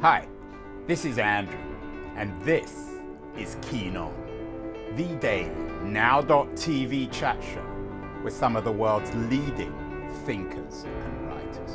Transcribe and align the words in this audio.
Hi, 0.00 0.28
this 0.86 1.04
is 1.04 1.18
Andrew, 1.18 1.58
and 2.14 2.40
this 2.42 2.72
is 3.36 3.56
Keen 3.62 3.96
On, 3.96 4.14
the 4.94 5.16
daily 5.16 5.50
now.tv 5.82 7.10
chat 7.10 7.42
show 7.42 7.66
with 8.22 8.32
some 8.32 8.54
of 8.54 8.62
the 8.62 8.70
world's 8.70 9.12
leading 9.28 9.74
thinkers 10.24 10.84
and 10.84 11.26
writers. 11.26 11.70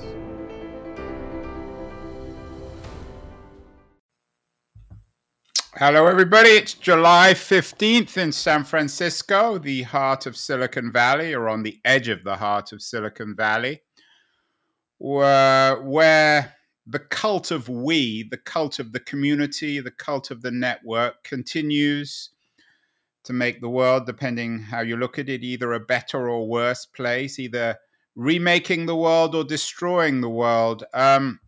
Hello, 5.74 6.08
everybody. 6.08 6.52
It's 6.52 6.76
July 6.76 7.34
15th 7.34 8.16
in 8.16 8.32
San 8.32 8.64
Francisco, 8.64 9.58
the 9.58 9.82
heart 9.82 10.26
of 10.28 10.38
Silicon 10.38 10.94
Valley, 10.94 11.34
or 11.34 11.50
on 11.50 11.64
the 11.64 11.82
edge 11.84 12.08
of 12.08 12.24
the 12.24 12.38
heart 12.38 12.72
of 12.72 12.82
Silicon 12.82 13.36
Valley, 13.36 13.82
where 14.98 16.56
the 16.86 17.00
cult 17.00 17.52
of 17.52 17.70
we, 17.70 18.24
the 18.30 18.38
cult 18.38 18.80
of 18.80 18.92
the 18.92 19.00
community, 19.00 19.80
the 19.80 19.92
cult 19.92 20.32
of 20.32 20.42
the 20.42 20.52
network 20.52 21.24
continues 21.24 22.30
to 23.24 23.34
make 23.34 23.62
the 23.62 23.70
world, 23.70 24.06
depending 24.06 24.60
how 24.60 24.82
you 24.82 24.98
look 24.98 25.18
at 25.18 25.30
it, 25.30 25.44
either 25.44 25.72
a 25.74 25.80
better 25.80 26.30
or 26.30 26.48
worse 26.48 26.86
place, 26.86 27.40
either 27.40 27.78
remaking 28.16 28.86
the 28.86 28.96
world 28.96 29.34
or 29.34 29.44
destroying 29.44 30.20
the 30.20 30.30
world. 30.30 30.84
Um, 30.94 31.40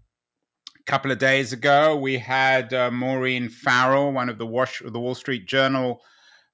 a 0.80 0.84
couple 0.84 1.11
of 1.11 1.20
days 1.20 1.52
ago, 1.52 1.97
we 1.97 2.17
had 2.17 2.73
uh, 2.73 2.91
Maureen 2.91 3.49
Farrell, 3.49 4.13
one 4.13 4.30
of 4.30 4.38
the, 4.38 4.45
Wash- 4.45 4.83
the 4.86 4.99
Wall 4.99 5.16
Street 5.16 5.45
Journal 5.47 6.02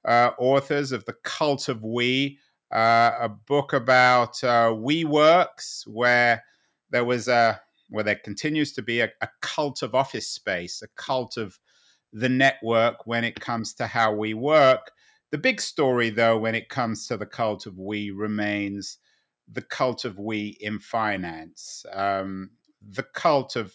uh, 0.04 0.32
authors 0.40 0.91
of 0.91 1.05
The 1.05 1.16
Cult 1.23 1.70
of 1.70 1.84
We, 1.84 2.40
uh, 2.73 3.12
a 3.20 3.29
book 3.29 3.73
about 3.73 4.43
uh, 4.43 4.71
WeWorks, 4.71 5.85
where 5.85 6.43
there 6.90 7.05
was 7.05 7.27
a 7.27 7.62
where 7.91 8.04
there 8.04 8.16
continues 8.16 8.72
to 8.73 8.81
be 8.81 9.02
a, 9.02 9.09
a 9.22 9.30
cult 9.41 9.84
of 9.84 9.94
office 9.94 10.27
space, 10.27 10.82
a 10.82 10.88
cult 11.02 11.38
of 11.38 11.60
the 12.13 12.29
network 12.29 13.05
when 13.05 13.24
it 13.24 13.40
comes 13.40 13.74
to 13.76 13.88
how 13.88 14.13
we 14.13 14.34
work. 14.34 14.91
The 15.32 15.38
big 15.38 15.62
story, 15.62 16.10
though, 16.10 16.38
when 16.38 16.55
it 16.55 16.70
comes 16.70 17.07
to 17.07 17.18
the 17.18 17.26
cult 17.26 17.66
of 17.66 17.77
we, 17.77 18.12
remains 18.12 18.98
the 19.51 19.62
cult 19.62 20.05
of 20.05 20.18
we 20.18 20.57
in 20.60 20.79
finance, 20.79 21.85
um, 21.93 22.51
the 22.82 23.04
cult 23.04 23.55
of 23.55 23.74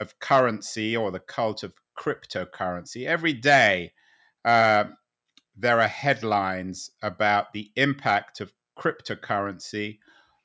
of 0.00 0.18
currency 0.18 0.96
or 0.96 1.10
the 1.10 1.20
cult 1.20 1.62
of 1.62 1.74
cryptocurrency. 1.98 3.06
Every 3.06 3.34
day, 3.34 3.92
uh, 4.44 4.84
there 5.54 5.80
are 5.80 5.88
headlines 5.88 6.90
about 7.02 7.52
the 7.52 7.70
impact 7.76 8.40
of 8.40 8.54
cryptocurrency 8.78 9.98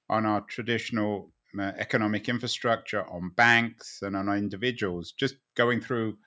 on 0.10 0.26
our 0.26 0.42
traditional 0.42 1.32
economic 1.60 2.30
infrastructure, 2.30 3.04
on 3.10 3.32
banks, 3.36 4.02
and 4.02 4.16
on 4.16 4.30
individuals. 4.30 5.12
Just 5.12 5.36
going 5.56 5.82
through 5.82 6.18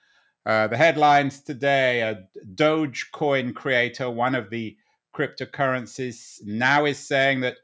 uh, 0.45 0.67
the 0.67 0.77
headlines 0.77 1.41
today, 1.41 2.01
a 2.01 2.23
Dogecoin 2.55 3.53
creator, 3.53 4.09
one 4.09 4.35
of 4.35 4.49
the 4.49 4.77
cryptocurrencies, 5.15 6.39
now 6.43 6.85
is 6.85 6.97
saying 6.97 7.41
that 7.41 7.57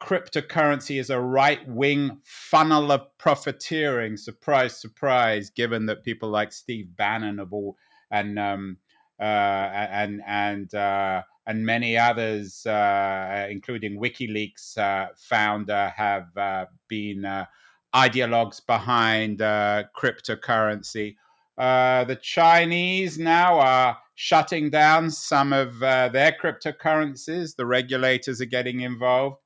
cryptocurrency 0.00 1.00
is 1.00 1.10
a 1.10 1.20
right 1.20 1.66
wing 1.68 2.18
funnel 2.24 2.92
of 2.92 3.02
profiteering. 3.18 4.16
Surprise, 4.16 4.78
surprise, 4.78 5.50
given 5.50 5.86
that 5.86 6.04
people 6.04 6.28
like 6.28 6.52
Steve 6.52 6.96
Bannon 6.96 7.38
of 7.38 7.52
all 7.52 7.76
and 8.10 8.38
um, 8.38 8.78
uh, 9.18 9.22
and 9.22 10.22
and 10.26 10.74
uh, 10.74 11.22
and 11.46 11.64
many 11.64 11.96
others, 11.96 12.66
uh, 12.66 13.46
including 13.48 14.00
WikiLeaks 14.00 14.76
uh, 14.78 15.08
founder, 15.16 15.92
have 15.96 16.36
uh, 16.36 16.66
been 16.88 17.24
uh, 17.24 17.46
ideologues 17.94 18.64
behind 18.66 19.38
cryptocurrency. 19.38 21.16
the 21.56 22.18
Chinese 22.20 23.18
now 23.18 23.58
are 23.58 23.98
shutting 24.14 24.70
down 24.70 25.10
some 25.10 25.52
of 25.52 25.78
their 25.78 26.36
cryptocurrencies. 26.42 27.56
The 27.56 27.66
regulators 27.66 28.40
are 28.40 28.46
getting 28.46 28.80
involved. 28.80 29.36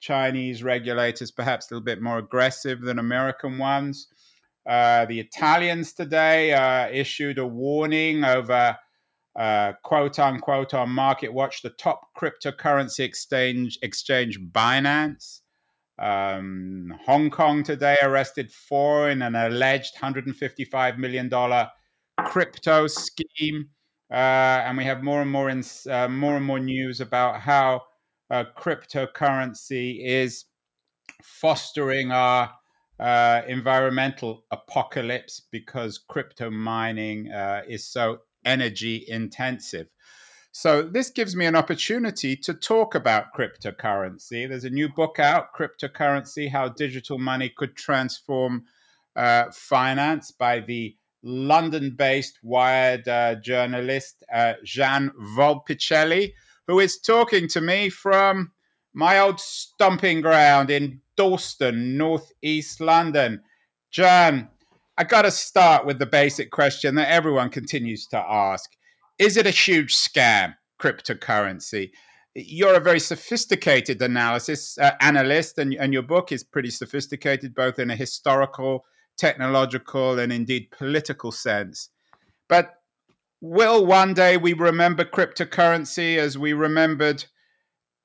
Chinese 0.00 0.62
regulators 0.62 1.30
perhaps 1.30 1.70
a 1.70 1.74
little 1.74 1.84
bit 1.84 2.02
more 2.02 2.18
aggressive 2.18 2.82
than 2.82 2.98
American 2.98 3.58
ones. 3.58 4.08
Uh, 4.66 5.04
the 5.06 5.20
Italians 5.20 5.92
today 5.92 6.52
uh, 6.52 6.88
issued 6.88 7.38
a 7.38 7.46
warning 7.46 8.24
over 8.24 8.76
uh, 9.36 9.72
quote 9.82 10.18
unquote 10.18 10.74
on 10.74 10.90
Market 10.90 11.32
Watch 11.32 11.62
the 11.62 11.70
top 11.70 12.08
cryptocurrency 12.16 13.00
exchange 13.00 13.78
exchange 13.82 14.40
Binance. 14.40 15.40
Um, 15.98 16.94
Hong 17.06 17.30
Kong 17.30 17.62
today 17.62 17.96
arrested 18.02 18.50
four 18.50 19.10
in 19.10 19.22
an 19.22 19.34
alleged 19.34 19.94
155 19.94 20.98
million 20.98 21.28
dollar 21.28 21.70
crypto 22.18 22.86
scheme, 22.86 23.68
uh, 24.10 24.14
and 24.64 24.76
we 24.76 24.84
have 24.84 25.02
more 25.02 25.22
and 25.22 25.30
more 25.30 25.50
in, 25.50 25.62
uh, 25.90 26.08
more 26.08 26.36
and 26.36 26.44
more 26.44 26.60
news 26.60 27.00
about 27.00 27.40
how 27.40 27.82
uh, 28.30 28.44
cryptocurrency 28.56 30.04
is 30.04 30.46
fostering 31.22 32.10
our 32.10 32.50
uh, 33.00 33.42
environmental 33.48 34.44
apocalypse 34.50 35.42
because 35.50 35.98
crypto 35.98 36.50
mining 36.50 37.30
uh, 37.32 37.62
is 37.68 37.86
so 37.86 38.18
energy 38.44 39.04
intensive. 39.08 39.88
So, 40.52 40.82
this 40.82 41.10
gives 41.10 41.34
me 41.34 41.46
an 41.46 41.56
opportunity 41.56 42.36
to 42.36 42.54
talk 42.54 42.94
about 42.94 43.34
cryptocurrency. 43.36 44.48
There's 44.48 44.64
a 44.64 44.70
new 44.70 44.88
book 44.88 45.18
out, 45.18 45.52
Cryptocurrency 45.52 46.50
How 46.50 46.68
Digital 46.68 47.18
Money 47.18 47.48
Could 47.48 47.74
Transform 47.74 48.64
uh, 49.16 49.46
Finance, 49.52 50.30
by 50.30 50.60
the 50.60 50.96
London 51.24 51.96
based 51.96 52.38
Wired 52.42 53.08
uh, 53.08 53.34
journalist 53.36 54.22
uh, 54.32 54.54
Gian 54.62 55.10
Volpicelli 55.36 56.32
who 56.66 56.80
is 56.80 56.98
talking 56.98 57.48
to 57.48 57.60
me 57.60 57.88
from 57.88 58.52
my 58.92 59.18
old 59.18 59.40
stomping 59.40 60.20
ground 60.20 60.70
in 60.70 61.00
Dalston, 61.16 61.96
northeast 61.96 62.80
London. 62.80 63.42
Jan, 63.90 64.48
I 64.96 65.02
got 65.02 65.22
to 65.22 65.30
start 65.30 65.86
with 65.86 65.98
the 65.98 66.06
basic 66.06 66.52
question 66.52 66.94
that 66.94 67.10
everyone 67.10 67.50
continues 67.50 68.06
to 68.08 68.18
ask 68.18 68.70
Is 69.18 69.36
it 69.36 69.46
a 69.46 69.50
huge 69.50 69.94
scam, 69.94 70.54
cryptocurrency? 70.80 71.90
You're 72.36 72.74
a 72.74 72.80
very 72.80 73.00
sophisticated 73.00 74.00
analysis 74.02 74.78
uh, 74.78 74.92
analyst, 75.00 75.58
and, 75.58 75.74
and 75.74 75.92
your 75.92 76.02
book 76.02 76.30
is 76.32 76.44
pretty 76.44 76.70
sophisticated, 76.70 77.54
both 77.54 77.78
in 77.78 77.90
a 77.90 77.96
historical, 77.96 78.84
technological, 79.16 80.18
and 80.18 80.32
indeed 80.32 80.68
political 80.76 81.32
sense. 81.32 81.90
But 82.48 82.74
will 83.40 83.84
one 83.86 84.14
day 84.14 84.36
we 84.36 84.52
remember 84.52 85.04
cryptocurrency 85.04 86.18
as 86.18 86.38
we 86.38 86.52
remembered 86.52 87.24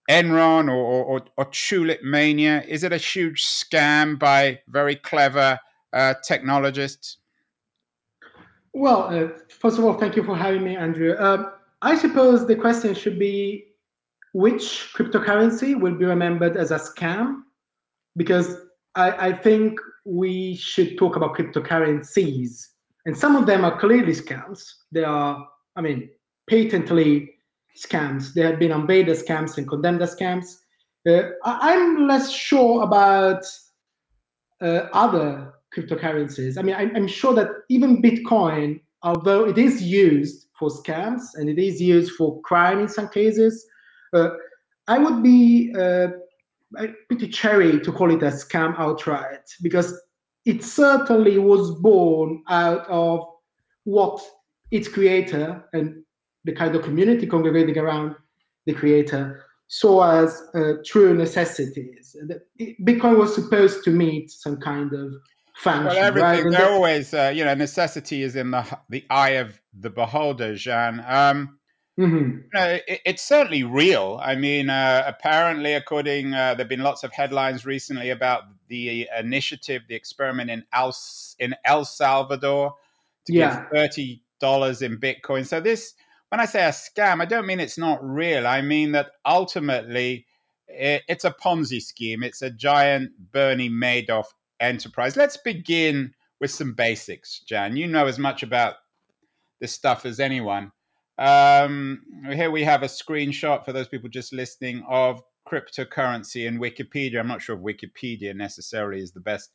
Enron 0.10 0.70
or, 0.70 1.04
or, 1.04 1.22
or 1.38 1.46
Tulip 1.46 2.02
Mania? 2.04 2.64
Is 2.68 2.84
it 2.84 2.94
a 2.94 2.98
huge 2.98 3.44
scam 3.44 4.18
by 4.18 4.60
very 4.68 4.96
clever 4.96 5.60
uh, 5.94 6.14
technologists? 6.24 7.18
Well, 8.74 9.04
uh, 9.10 9.30
first 9.50 9.80
of 9.80 9.86
all, 9.86 9.94
thank 9.94 10.16
you 10.16 10.24
for 10.24 10.36
having 10.36 10.64
me, 10.64 10.76
Andrew. 10.76 11.14
Uh, 11.14 11.52
I 11.82 11.98
suppose 11.98 12.46
the 12.46 12.56
question 12.56 12.94
should 12.94 13.18
be 13.18 13.66
which 14.34 14.94
cryptocurrency 14.96 15.80
will 15.80 15.96
be 15.96 16.06
remembered 16.06 16.56
as 16.56 16.72
a 16.72 16.76
scam? 16.76 17.42
Because 18.16 18.58
I, 18.96 19.30
I 19.30 19.34
think 19.34 19.80
we 20.06 20.56
should 20.56 20.98
talk 20.98 21.16
about 21.16 21.36
cryptocurrencies 21.36 22.68
and 23.06 23.18
some 23.18 23.36
of 23.36 23.46
them 23.46 23.66
are 23.66 23.80
clearly 23.80 24.14
scams. 24.14 24.72
They 24.92 25.04
are, 25.04 25.48
I 25.76 25.82
mean, 25.82 26.10
patently 26.48 27.32
scams. 27.78 28.34
There 28.34 28.48
have 28.48 28.60
been 28.60 28.72
unveiled 28.72 29.08
scams 29.08 29.58
and 29.58 29.68
condemned 29.68 30.02
as 30.02 30.16
scams. 30.16 30.58
Uh, 31.08 31.32
I'm 31.44 32.08
less 32.08 32.32
sure 32.32 32.84
about 32.84 33.44
uh, 34.62 34.88
other 34.94 35.54
cryptocurrencies. 35.76 36.58
I 36.58 36.62
mean, 36.62 36.76
I'm, 36.76 36.96
I'm, 36.96 37.08
sure 37.08 37.34
that 37.36 37.50
even 37.70 38.02
Bitcoin, 38.02 38.82
although 39.04 39.46
it 39.46 39.58
is 39.58 39.82
used 39.82 40.48
for 40.58 40.70
scams 40.70 41.22
and 41.36 41.50
it 41.50 41.60
is 41.60 41.82
used 41.82 42.14
for 42.14 42.42
crime 42.42 42.80
in 42.80 42.88
some 42.88 43.10
cases, 43.10 43.66
uh, 44.14 44.30
I 44.88 44.98
would 44.98 45.22
be 45.22 45.74
uh, 45.78 46.08
pretty 47.08 47.28
cherry 47.28 47.80
to 47.80 47.92
call 47.92 48.12
it 48.12 48.24
a 48.24 48.32
scam 48.32 48.78
outright 48.78 49.48
because 49.62 50.00
it 50.46 50.64
certainly 50.64 51.38
was 51.38 51.76
born 51.76 52.44
out 52.48 52.88
of 52.88 53.26
what 53.84 54.22
its 54.72 54.88
creator 54.88 55.64
and 55.74 56.04
the 56.46 56.54
kind 56.54 56.76
of 56.76 56.84
community 56.84 57.28
congregating 57.28 57.78
around 57.78 58.16
the 58.66 58.74
creator 58.74 59.44
saw 59.68 60.24
as 60.24 60.42
uh, 60.56 60.74
true 60.86 61.14
necessities. 61.14 62.16
Bitcoin 62.82 63.18
was 63.18 63.36
supposed 63.36 63.84
to 63.84 63.92
meet 63.92 64.32
some 64.32 64.58
kind 64.58 64.94
of 64.94 65.14
function. 65.60 65.86
Well, 65.86 65.98
everything 65.98 66.52
right? 66.54 66.64
always, 66.64 67.14
uh, 67.14 67.32
you 67.34 67.46
know, 67.46 67.54
necessity 67.54 68.24
is 68.24 68.36
in 68.36 68.52
the 68.52 68.66
the 68.90 69.06
eye 69.10 69.32
of 69.32 69.60
the 69.78 69.90
beholder, 69.90 70.56
Jean. 70.56 71.04
Um, 71.06 71.60
Mm-hmm. 72.00 72.16
You 72.16 72.50
know, 72.54 72.80
it, 72.88 73.02
it's 73.06 73.28
certainly 73.28 73.64
real. 73.64 74.20
I 74.24 74.36
mean, 74.36 74.70
uh, 74.70 75.04
apparently, 75.06 75.74
according 75.74 76.34
uh, 76.34 76.54
there've 76.56 76.70
been 76.70 76.82
lots 76.82 77.04
of 77.04 77.12
headlines 77.12 77.66
recently 77.66 78.10
about 78.10 78.44
the 78.70 79.10
initiative, 79.20 79.82
the 79.90 79.96
experiment 79.96 80.50
in 80.50 80.64
El 80.72 80.96
in 81.40 81.56
El 81.66 81.84
Salvador 81.84 82.76
to 83.26 83.34
yeah. 83.34 83.56
give 83.56 83.70
thirty 83.74 84.24
dollars 84.40 84.82
in 84.82 84.98
Bitcoin. 84.98 85.46
So 85.46 85.60
this, 85.60 85.94
when 86.30 86.40
I 86.40 86.46
say 86.46 86.64
a 86.64 86.70
scam, 86.70 87.22
I 87.22 87.26
don't 87.26 87.46
mean 87.46 87.60
it's 87.60 87.78
not 87.78 88.00
real. 88.02 88.48
I 88.48 88.62
mean 88.62 88.94
that 88.94 89.12
ultimately 89.26 90.26
it, 90.70 91.04
it's 91.10 91.26
a 91.26 91.32
Ponzi 91.32 91.82
scheme. 91.82 92.24
It's 92.24 92.42
a 92.42 92.50
giant 92.50 93.12
Bernie 93.34 93.70
Madoff 93.70 94.28
enterprise. 94.60 95.16
Let's 95.16 95.38
begin 95.38 96.14
with 96.40 96.52
some 96.52 96.74
basics, 96.74 97.42
Jan. 97.42 97.78
You 97.78 97.88
know 97.88 98.08
as 98.08 98.20
much 98.20 98.44
about 98.44 98.76
this 99.60 99.74
stuff 99.74 100.06
as 100.06 100.20
anyone. 100.20 100.72
Um, 101.18 102.02
here 102.32 102.50
we 102.50 102.64
have 102.64 102.82
a 102.82 102.88
screenshot 102.88 103.66
for 103.66 103.74
those 103.74 103.90
people 103.90 104.10
just 104.10 104.32
listening 104.32 104.84
of 104.88 105.22
cryptocurrency 105.48 106.48
in 106.48 106.60
Wikipedia. 106.60 107.20
I'm 107.20 107.28
not 107.28 107.42
sure 107.42 107.58
if 107.58 107.62
Wikipedia 107.62 108.34
necessarily 108.36 109.02
is 109.02 109.12
the 109.12 109.20
best 109.20 109.52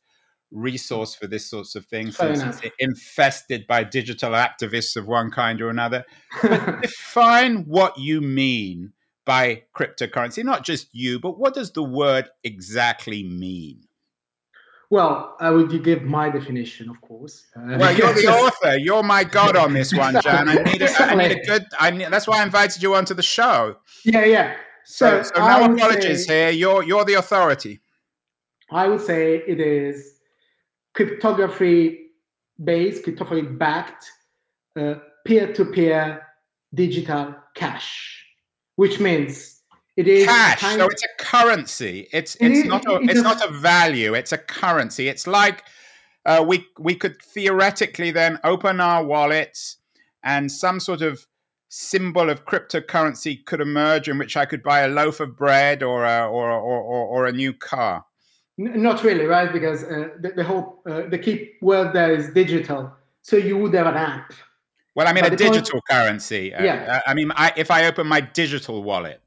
resource 0.51 1.15
for 1.15 1.27
this 1.27 1.49
sorts 1.49 1.75
of 1.75 1.85
things. 1.85 2.17
It's 2.19 2.61
infested 2.79 3.65
by 3.67 3.83
digital 3.83 4.31
activists 4.31 4.95
of 4.95 5.07
one 5.07 5.31
kind 5.31 5.61
or 5.61 5.69
another. 5.69 6.05
But 6.41 6.81
define 6.81 7.65
what 7.65 7.97
you 7.97 8.21
mean 8.21 8.93
by 9.25 9.63
cryptocurrency. 9.75 10.43
Not 10.43 10.63
just 10.63 10.87
you, 10.93 11.19
but 11.19 11.39
what 11.39 11.55
does 11.55 11.71
the 11.71 11.83
word 11.83 12.29
exactly 12.43 13.23
mean? 13.23 13.84
Well, 14.89 15.35
I 15.39 15.49
would 15.49 15.83
give 15.83 16.03
my 16.03 16.29
definition, 16.29 16.89
of 16.89 17.01
course. 17.01 17.47
Uh, 17.55 17.77
well, 17.79 17.95
you're 17.95 18.13
the 18.13 18.27
author. 18.43 18.77
You're 18.77 19.03
my 19.03 19.23
god 19.23 19.55
on 19.55 19.73
this 19.73 19.93
one, 19.93 20.19
Jan. 20.21 20.47
I 20.47 20.55
need 20.63 20.81
a, 20.81 21.01
I 21.01 21.15
need 21.15 21.31
a 21.31 21.45
good. 21.45 21.65
I 21.79 21.89
need, 21.91 22.07
that's 22.11 22.27
why 22.27 22.41
I 22.41 22.43
invited 22.43 22.83
you 22.83 22.93
onto 22.95 23.13
the 23.13 23.23
show. 23.23 23.77
Yeah, 24.03 24.25
yeah. 24.25 24.55
So, 24.85 25.23
so, 25.23 25.31
so 25.35 25.47
no 25.47 25.73
apologies 25.73 26.27
say, 26.27 26.43
here. 26.43 26.49
You're 26.51 26.83
you're 26.83 27.03
the 27.05 27.15
authority. 27.15 27.81
I 28.71 28.87
would 28.87 29.01
say 29.01 29.37
it 29.47 29.59
is 29.59 30.19
cryptography 30.93 32.11
based, 32.63 33.03
cryptography 33.03 33.47
backed, 33.47 34.05
peer 34.75 35.53
to 35.53 35.65
peer 35.65 36.21
digital 36.73 37.35
cash, 37.55 38.23
which 38.75 38.99
means 38.99 39.54
it 39.97 40.07
is 40.07 40.25
cash. 40.25 40.61
So 40.61 40.87
it's 40.87 41.03
a 41.03 41.23
currency. 41.23 42.07
It's 42.11 42.35
it's 42.39 42.59
it 42.59 42.67
not 42.67 42.85
a 42.85 42.99
it's 43.01 43.21
not 43.21 43.47
a 43.47 43.51
value. 43.51 44.13
It's 44.13 44.31
a 44.31 44.37
currency. 44.37 45.07
It's 45.07 45.27
like 45.27 45.63
uh, 46.25 46.43
we 46.47 46.65
we 46.79 46.95
could 46.95 47.21
theoretically 47.21 48.11
then 48.11 48.39
open 48.43 48.79
our 48.79 49.03
wallets 49.03 49.77
and 50.23 50.51
some 50.51 50.79
sort 50.79 51.01
of 51.01 51.27
symbol 51.69 52.29
of 52.29 52.45
cryptocurrency 52.45 53.45
could 53.45 53.61
emerge 53.61 54.07
in 54.07 54.17
which 54.17 54.35
I 54.37 54.45
could 54.45 54.63
buy 54.63 54.81
a 54.81 54.87
loaf 54.87 55.19
of 55.19 55.35
bread 55.35 55.83
or 55.83 56.05
a, 56.05 56.25
or, 56.25 56.49
or, 56.51 56.79
or, 56.81 57.05
or 57.05 57.25
a 57.25 57.31
new 57.31 57.53
car. 57.53 58.05
Not 58.57 59.03
really, 59.03 59.25
right? 59.25 59.51
Because 59.51 59.83
uh, 59.83 60.09
the, 60.19 60.31
the, 60.37 60.43
whole 60.43 60.81
uh, 60.89 61.01
the 61.09 61.17
key 61.17 61.51
word 61.61 61.93
there 61.93 62.13
is 62.13 62.33
digital. 62.33 62.93
So 63.21 63.35
you 63.35 63.57
would 63.57 63.73
have 63.73 63.87
an 63.87 63.95
app. 63.95 64.31
Well, 64.95 65.07
I 65.07 65.13
mean 65.13 65.25
but 65.25 65.33
a 65.33 65.35
digital 65.35 65.73
point, 65.73 65.83
currency. 65.89 66.53
Uh, 66.53 66.63
yeah. 66.63 67.01
I 67.05 67.13
mean, 67.13 67.31
I, 67.35 67.51
if 67.57 67.69
I 67.69 67.85
open 67.85 68.07
my 68.07 68.21
digital 68.21 68.81
wallet, 68.81 69.21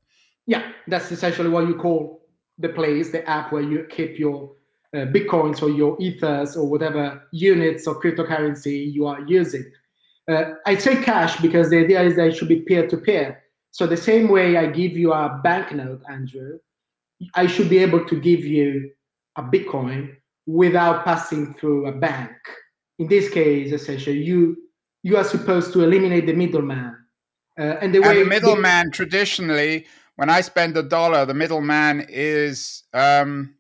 yeah, 0.48 0.72
that's 0.86 1.12
essentially 1.12 1.50
what 1.50 1.68
you 1.68 1.74
call 1.74 2.22
the 2.56 2.70
place, 2.70 3.12
the 3.12 3.28
app 3.28 3.52
where 3.52 3.62
you 3.62 3.86
keep 3.90 4.18
your 4.18 4.50
uh, 4.94 5.04
bitcoins 5.14 5.62
or 5.62 5.68
your 5.68 5.94
ethers 6.00 6.56
or 6.56 6.66
whatever 6.66 7.22
units 7.32 7.86
of 7.86 7.98
cryptocurrency 7.98 8.90
you 8.90 9.06
are 9.06 9.20
using. 9.26 9.70
Uh, 10.26 10.54
I 10.64 10.78
say 10.78 11.02
cash 11.04 11.38
because 11.40 11.68
the 11.68 11.78
idea 11.78 12.02
is 12.02 12.16
that 12.16 12.28
it 12.28 12.36
should 12.36 12.48
be 12.48 12.60
peer 12.60 12.88
to 12.88 12.96
peer. 12.96 13.44
So 13.72 13.86
the 13.86 13.96
same 13.96 14.28
way 14.28 14.56
I 14.56 14.66
give 14.66 14.92
you 14.92 15.12
a 15.12 15.38
banknote, 15.44 16.02
Andrew, 16.10 16.58
I 17.34 17.46
should 17.46 17.68
be 17.68 17.78
able 17.78 18.06
to 18.06 18.18
give 18.18 18.42
you 18.42 18.90
a 19.36 19.42
Bitcoin 19.42 20.16
without 20.46 21.04
passing 21.04 21.52
through 21.54 21.88
a 21.88 21.92
bank. 21.92 22.32
In 22.98 23.06
this 23.06 23.28
case, 23.28 23.72
essentially, 23.72 24.22
you 24.22 24.56
you 25.02 25.18
are 25.18 25.24
supposed 25.24 25.74
to 25.74 25.82
eliminate 25.82 26.24
the 26.24 26.32
middleman. 26.32 26.96
Uh, 27.58 27.76
and 27.82 27.94
the 27.94 28.00
way 28.00 28.08
and 28.08 28.20
the 28.20 28.24
middleman 28.24 28.90
traditionally 28.90 29.86
when 30.18 30.30
I 30.30 30.40
spend 30.40 30.76
a 30.76 30.82
dollar, 30.82 31.24
the 31.24 31.32
middleman 31.32 32.04
is 32.08 32.82
um, 32.92 33.54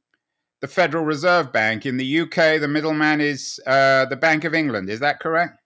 the 0.60 0.66
Federal 0.66 1.04
Reserve 1.04 1.52
Bank. 1.52 1.86
In 1.86 1.98
the 1.98 2.20
UK, 2.22 2.60
the 2.60 2.66
middleman 2.66 3.20
is 3.20 3.60
uh, 3.64 4.06
the 4.06 4.16
Bank 4.16 4.42
of 4.42 4.54
England. 4.54 4.90
Is 4.90 4.98
that 4.98 5.20
correct? 5.20 5.60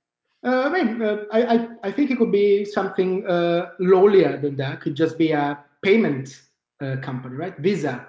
Uh, 0.45 0.65
I 0.67 0.69
mean, 0.69 1.01
uh, 1.01 1.25
I, 1.33 1.69
I, 1.83 1.93
think 1.93 2.11
it 2.11 2.19
could 2.19 2.31
be 2.31 2.67
something 2.67 3.27
uh, 3.27 3.71
lowlier 3.81 4.43
than 4.43 4.55
that. 4.57 4.75
It 4.75 4.81
could 4.83 4.95
just 4.95 5.17
be 5.17 5.33
a 5.33 5.65
payment 5.83 6.43
uh, 6.83 6.97
company, 6.97 7.37
right? 7.37 7.57
Visa. 7.57 8.07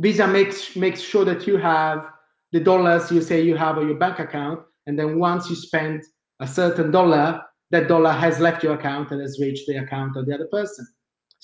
Visa 0.00 0.26
makes 0.26 0.74
makes 0.74 1.02
sure 1.02 1.26
that 1.26 1.46
you 1.46 1.58
have 1.58 2.08
the 2.52 2.60
dollars 2.60 3.12
you 3.12 3.20
say 3.20 3.42
you 3.42 3.56
have 3.58 3.76
on 3.76 3.86
your 3.88 3.98
bank 3.98 4.20
account, 4.20 4.60
and 4.86 4.98
then 4.98 5.18
once 5.18 5.50
you 5.50 5.56
spend 5.56 6.02
a 6.40 6.46
certain 6.46 6.90
dollar, 6.90 7.42
that 7.72 7.88
dollar 7.88 8.12
has 8.12 8.40
left 8.40 8.62
your 8.62 8.72
account 8.72 9.10
and 9.10 9.20
has 9.20 9.38
reached 9.38 9.66
the 9.66 9.76
account 9.76 10.16
of 10.16 10.24
the 10.24 10.34
other 10.34 10.48
person. 10.50 10.86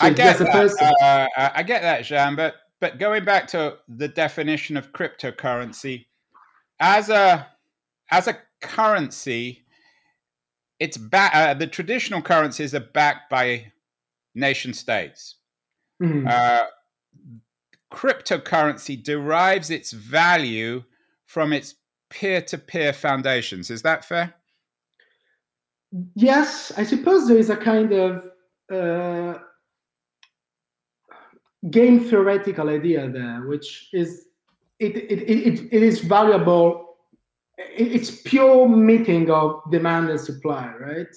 So 0.00 0.06
I 0.06 0.10
get 0.10 0.38
that. 0.38 0.98
Uh, 1.02 1.50
I 1.54 1.62
get 1.62 1.82
that, 1.82 2.02
Jean. 2.04 2.36
But 2.36 2.54
but 2.80 2.98
going 2.98 3.24
back 3.24 3.48
to 3.48 3.78
the 3.88 4.08
definition 4.08 4.76
of 4.76 4.92
cryptocurrency, 4.92 6.06
as 6.78 7.10
a 7.10 7.48
as 8.10 8.28
a 8.28 8.38
currency, 8.60 9.64
it's 10.78 10.96
back. 10.96 11.34
Uh, 11.34 11.54
the 11.54 11.66
traditional 11.66 12.22
currencies 12.22 12.74
are 12.74 12.80
backed 12.80 13.28
by 13.28 13.72
nation 14.34 14.72
states. 14.72 15.36
Mm-hmm. 16.02 16.28
Uh, 16.28 16.66
cryptocurrency 17.92 19.02
derives 19.02 19.70
its 19.70 19.92
value 19.92 20.84
from 21.26 21.52
its 21.52 21.74
peer-to-peer 22.10 22.92
foundations. 22.92 23.70
Is 23.70 23.82
that 23.82 24.04
fair? 24.04 24.34
Yes, 26.14 26.72
I 26.76 26.84
suppose 26.84 27.26
there 27.26 27.38
is 27.38 27.50
a 27.50 27.56
kind 27.56 27.92
of 27.92 28.30
uh, 28.70 29.38
game 31.70 32.00
theoretical 32.00 32.68
idea 32.68 33.08
there, 33.08 33.46
which 33.46 33.88
is 33.92 34.26
it 34.78 34.96
it, 34.96 35.28
it, 35.28 35.68
it 35.72 35.82
is 35.82 36.00
valuable. 36.00 36.96
It's 37.58 38.22
pure 38.22 38.68
meeting 38.68 39.30
of 39.30 39.62
demand 39.70 40.10
and 40.10 40.20
supply, 40.20 40.72
right? 40.78 41.14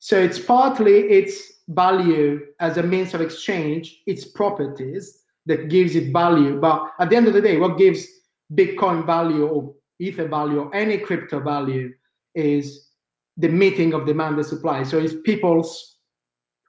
So 0.00 0.18
it's 0.18 0.38
partly 0.38 0.98
its 1.10 1.62
value 1.68 2.40
as 2.60 2.76
a 2.76 2.82
means 2.82 3.14
of 3.14 3.20
exchange, 3.20 4.02
its 4.06 4.24
properties 4.24 5.22
that 5.46 5.68
gives 5.68 5.94
it 5.94 6.12
value. 6.12 6.60
But 6.60 6.92
at 6.98 7.10
the 7.10 7.16
end 7.16 7.28
of 7.28 7.34
the 7.34 7.40
day, 7.40 7.56
what 7.56 7.78
gives 7.78 8.06
Bitcoin 8.52 9.06
value 9.06 9.46
or 9.46 9.74
Ether 9.98 10.28
value 10.28 10.60
or 10.60 10.74
any 10.74 10.98
crypto 10.98 11.40
value 11.40 11.92
is 12.34 12.90
the 13.36 13.48
meeting 13.48 13.94
of 13.94 14.06
demand 14.06 14.36
and 14.36 14.46
supply. 14.46 14.82
So 14.82 14.98
it's 14.98 15.14
people's 15.24 15.98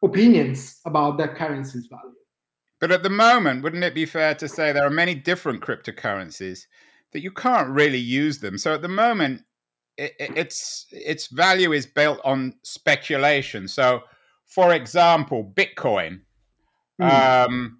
opinions 0.03 0.79
about 0.85 1.17
that 1.17 1.35
currency's 1.35 1.87
value. 1.87 2.13
But 2.79 2.91
at 2.91 3.03
the 3.03 3.09
moment, 3.09 3.63
wouldn't 3.63 3.83
it 3.83 3.95
be 3.95 4.05
fair 4.05 4.35
to 4.35 4.47
say 4.47 4.71
there 4.71 4.85
are 4.85 4.89
many 4.89 5.15
different 5.15 5.61
cryptocurrencies 5.61 6.65
that 7.13 7.21
you 7.21 7.31
can't 7.31 7.69
really 7.69 7.99
use 7.99 8.39
them? 8.39 8.57
So 8.57 8.73
at 8.73 8.81
the 8.81 8.89
moment, 8.89 9.43
it, 9.97 10.13
it's 10.19 10.87
its 10.91 11.27
value 11.27 11.71
is 11.71 11.85
built 11.85 12.19
on 12.23 12.55
speculation. 12.63 13.67
So, 13.67 14.01
for 14.45 14.73
example, 14.73 15.51
Bitcoin. 15.55 16.21
Mm. 17.01 17.45
Um, 17.45 17.79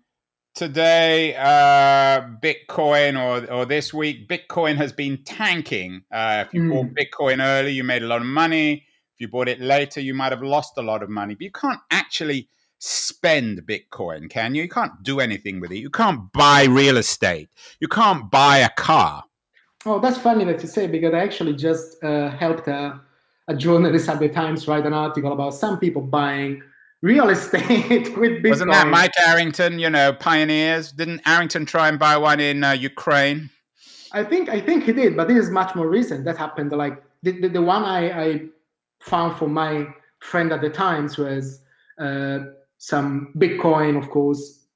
today, 0.56 1.36
uh, 1.36 2.22
Bitcoin 2.42 3.20
or 3.22 3.52
or 3.52 3.66
this 3.66 3.94
week, 3.94 4.30
Bitcoin 4.30 4.78
has 4.78 4.94
been 4.94 5.24
tanking. 5.24 6.04
Uh, 6.12 6.46
if 6.48 6.54
you 6.54 6.62
mm. 6.62 6.70
bought 6.70 6.96
Bitcoin 6.96 7.44
early, 7.44 7.72
you 7.72 7.84
made 7.84 8.04
a 8.04 8.08
lot 8.08 8.22
of 8.22 8.28
money. 8.28 8.86
If 9.14 9.22
you 9.22 9.28
bought 9.28 9.48
it 9.48 9.62
later, 9.62 10.02
you 10.02 10.14
might 10.14 10.32
have 10.32 10.44
lost 10.44 10.74
a 10.78 10.82
lot 10.82 11.04
of 11.04 11.10
money. 11.10 11.36
But 11.36 11.44
you 11.44 11.52
can't 11.52 11.80
actually 11.92 12.50
spend 12.80 13.62
Bitcoin, 13.64 14.30
can 14.30 14.56
you? 14.56 14.64
You 14.64 14.70
can't 14.70 15.02
do 15.04 15.20
anything 15.20 15.60
with 15.60 15.72
it. 15.72 15.80
You 15.80 15.90
can't 15.90 16.32
buy 16.34 16.66
real 16.66 16.98
estate. 16.98 17.50
You 17.80 17.88
can't 17.88 18.30
buy 18.30 18.58
a 18.58 18.70
car. 18.70 19.24
Oh, 19.86 20.00
that's 20.00 20.18
funny 20.18 20.46
that 20.46 20.62
you 20.62 20.68
say 20.68 20.88
because 20.88 21.14
I 21.14 21.20
actually 21.20 21.54
just 21.54 22.04
uh, 22.04 22.30
helped 22.32 22.68
a, 22.68 23.00
a, 23.48 23.56
journalist 23.56 24.10
at 24.10 24.20
the 24.20 24.30
Times 24.30 24.68
write 24.68 24.86
an 24.86 24.94
article 24.94 25.32
about 25.32 25.54
some 25.54 25.80
people 25.80 26.02
buying 26.02 26.64
real 27.02 27.30
estate 27.36 28.18
with 28.18 28.44
Bitcoin. 28.44 28.50
Wasn't 28.50 28.72
that 28.72 28.88
Mike 28.88 29.14
Arrington? 29.28 29.78
You 29.78 29.90
know, 29.90 30.14
pioneers. 30.14 30.92
Didn't 30.92 31.22
Arrington 31.26 31.66
try 31.66 31.88
and 31.88 32.00
buy 32.00 32.18
one 32.18 32.40
in 32.40 32.64
uh, 32.64 32.72
Ukraine? 32.72 33.50
I 34.12 34.24
think 34.24 34.50
I 34.50 34.60
think 34.60 34.86
he 34.86 34.94
did, 34.94 35.16
but 35.16 35.28
this 35.28 35.38
is 35.38 35.50
much 35.50 35.76
more 35.76 35.88
recent. 35.88 36.26
That 36.26 36.38
happened 36.38 36.72
like 36.72 37.04
the, 37.22 37.40
the, 37.42 37.50
the 37.50 37.62
one 37.62 37.84
I, 37.84 38.24
I 38.24 38.42
found 39.02 39.38
for 39.38 39.48
my 39.48 39.88
friend 40.20 40.52
at 40.52 40.62
the 40.62 40.70
Times 40.70 41.18
was. 41.18 41.62
Uh, 41.98 42.40
some 42.86 43.34
Bitcoin, 43.36 43.98
of 43.98 44.12
course, 44.12 44.68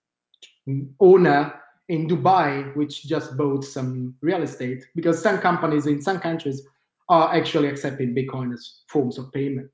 owner 0.99 1.53
in 1.89 2.07
Dubai, 2.07 2.75
which 2.75 3.03
just 3.03 3.37
bought 3.37 3.63
some 3.63 4.15
real 4.21 4.41
estate 4.41 4.83
because 4.95 5.21
some 5.21 5.37
companies 5.37 5.85
in 5.85 6.01
some 6.01 6.19
countries 6.19 6.63
are 7.07 7.35
actually 7.35 7.67
accepting 7.67 8.15
Bitcoin 8.15 8.51
as 8.51 8.81
forms 8.87 9.19
of 9.19 9.31
payment. 9.31 9.71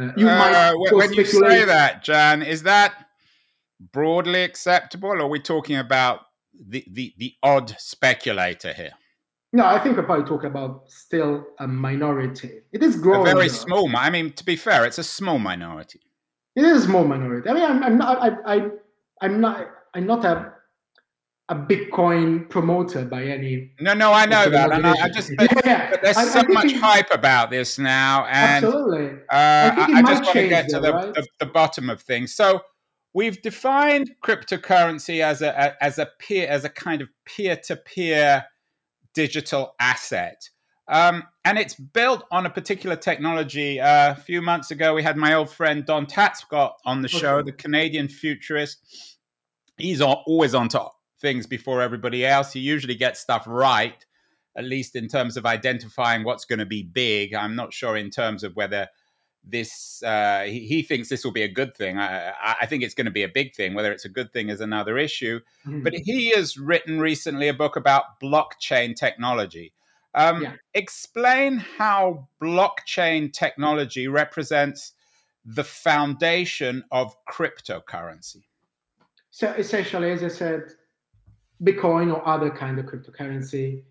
Uh, 0.00 0.10
you 0.16 0.26
uh, 0.26 0.38
might 0.38 0.74
when 0.92 1.12
you 1.12 1.26
say 1.26 1.66
that, 1.66 2.02
Jan, 2.02 2.42
is 2.42 2.62
that 2.62 2.94
broadly 3.92 4.42
acceptable, 4.42 5.10
or 5.10 5.20
are 5.20 5.28
we 5.28 5.38
talking 5.38 5.76
about 5.76 6.20
the, 6.58 6.82
the, 6.90 7.12
the 7.18 7.34
odd 7.42 7.76
speculator 7.78 8.72
here? 8.72 8.92
No, 9.52 9.66
I 9.66 9.78
think 9.80 9.98
we're 9.98 10.04
probably 10.04 10.26
talking 10.26 10.50
about 10.50 10.90
still 10.90 11.44
a 11.58 11.68
minority. 11.68 12.60
It 12.72 12.82
is 12.82 12.96
growing. 12.96 13.28
A 13.28 13.34
very 13.34 13.50
small. 13.50 13.94
I 13.94 14.08
mean, 14.08 14.32
to 14.32 14.44
be 14.44 14.56
fair, 14.56 14.86
it's 14.86 14.98
a 14.98 15.04
small 15.04 15.38
minority. 15.38 16.00
It 16.56 16.64
is 16.64 16.82
a 16.82 16.86
small 16.86 17.04
minority. 17.04 17.48
I 17.48 17.52
mean, 17.52 17.64
I'm, 17.64 17.82
I'm 17.82 17.98
not. 17.98 18.22
I, 18.22 18.56
I, 18.56 18.68
I'm 19.20 19.40
not. 19.40 19.68
I'm 19.94 20.06
not 20.06 20.24
a 20.24 20.56
a 21.48 21.54
Bitcoin 21.54 22.48
promoter 22.50 23.04
by 23.04 23.24
any. 23.24 23.70
No, 23.80 23.94
no, 23.94 24.12
I 24.12 24.26
know 24.26 24.50
that, 24.50 24.72
and 24.72 24.84
I, 24.84 25.04
I 25.04 25.08
just 25.08 25.30
but, 25.36 25.64
yeah, 25.64 25.90
but 25.90 26.02
there's 26.02 26.16
I, 26.16 26.24
so 26.24 26.40
I 26.40 26.46
much 26.48 26.72
it, 26.72 26.76
hype 26.76 27.12
about 27.12 27.50
this 27.50 27.78
now, 27.78 28.26
and 28.26 28.64
absolutely. 28.64 29.20
Uh, 29.30 29.70
I, 29.76 30.02
just 30.02 30.24
want 30.24 30.34
to 30.34 30.48
get 30.48 30.68
to 30.70 30.80
the, 30.80 30.92
right? 30.92 31.14
the, 31.14 31.26
the 31.38 31.46
bottom 31.46 31.88
of 31.88 32.02
things. 32.02 32.34
So 32.34 32.62
we've 33.14 33.40
defined 33.42 34.10
cryptocurrency 34.24 35.22
as 35.22 35.40
a 35.40 35.82
as 35.82 35.98
a 35.98 36.08
peer 36.18 36.48
as 36.48 36.64
a 36.64 36.68
kind 36.68 37.00
of 37.00 37.08
peer 37.24 37.56
to 37.66 37.76
peer 37.76 38.46
digital 39.14 39.74
asset. 39.78 40.50
Um, 40.88 41.24
and 41.44 41.58
it's 41.58 41.74
built 41.74 42.24
on 42.30 42.46
a 42.46 42.50
particular 42.50 42.96
technology. 42.96 43.80
Uh, 43.80 44.12
a 44.12 44.16
few 44.16 44.40
months 44.40 44.70
ago, 44.70 44.94
we 44.94 45.02
had 45.02 45.16
my 45.16 45.34
old 45.34 45.50
friend 45.50 45.84
Don 45.84 46.06
Tapscott 46.06 46.74
on 46.84 47.02
the 47.02 47.08
show, 47.08 47.42
the 47.42 47.52
Canadian 47.52 48.08
futurist. 48.08 49.16
He's 49.78 50.00
always 50.00 50.54
on 50.54 50.68
top 50.68 50.96
things 51.20 51.46
before 51.46 51.80
everybody 51.82 52.24
else. 52.24 52.52
He 52.52 52.60
usually 52.60 52.94
gets 52.94 53.20
stuff 53.20 53.44
right, 53.46 54.04
at 54.56 54.64
least 54.64 54.96
in 54.96 55.08
terms 55.08 55.36
of 55.36 55.44
identifying 55.44 56.24
what's 56.24 56.44
going 56.44 56.60
to 56.60 56.66
be 56.66 56.82
big. 56.82 57.34
I'm 57.34 57.56
not 57.56 57.72
sure 57.72 57.96
in 57.96 58.10
terms 58.10 58.44
of 58.44 58.54
whether 58.54 58.88
this 59.48 60.02
uh, 60.02 60.42
he, 60.42 60.66
he, 60.66 60.82
thinks 60.82 61.08
this 61.08 61.24
will 61.24 61.32
be 61.32 61.42
a 61.42 61.48
good 61.48 61.76
thing. 61.76 61.98
I, 61.98 62.32
I, 62.60 62.66
think 62.66 62.82
it's 62.82 62.94
going 62.94 63.04
to 63.04 63.12
be 63.12 63.22
a 63.22 63.28
big 63.28 63.54
thing. 63.54 63.74
Whether 63.74 63.92
it's 63.92 64.04
a 64.04 64.08
good 64.08 64.32
thing 64.32 64.48
is 64.48 64.60
another 64.60 64.98
issue. 64.98 65.40
Mm-hmm. 65.66 65.82
But 65.82 65.94
he 65.94 66.30
has 66.30 66.58
written 66.58 67.00
recently 67.00 67.46
a 67.46 67.54
book 67.54 67.76
about 67.76 68.18
blockchain 68.20 68.96
technology. 68.96 69.72
Um, 70.16 70.42
yeah. 70.42 70.54
Explain 70.74 71.58
how 71.58 72.26
blockchain 72.42 73.32
technology 73.32 74.08
represents 74.08 74.92
the 75.44 75.62
foundation 75.62 76.82
of 76.90 77.14
cryptocurrency. 77.30 78.42
So 79.30 79.52
essentially, 79.52 80.10
as 80.10 80.24
I 80.24 80.28
said, 80.28 80.72
Bitcoin 81.62 82.12
or 82.12 82.26
other 82.26 82.50
kind 82.50 82.78
of 82.78 82.86
cryptocurrency, 82.86 83.82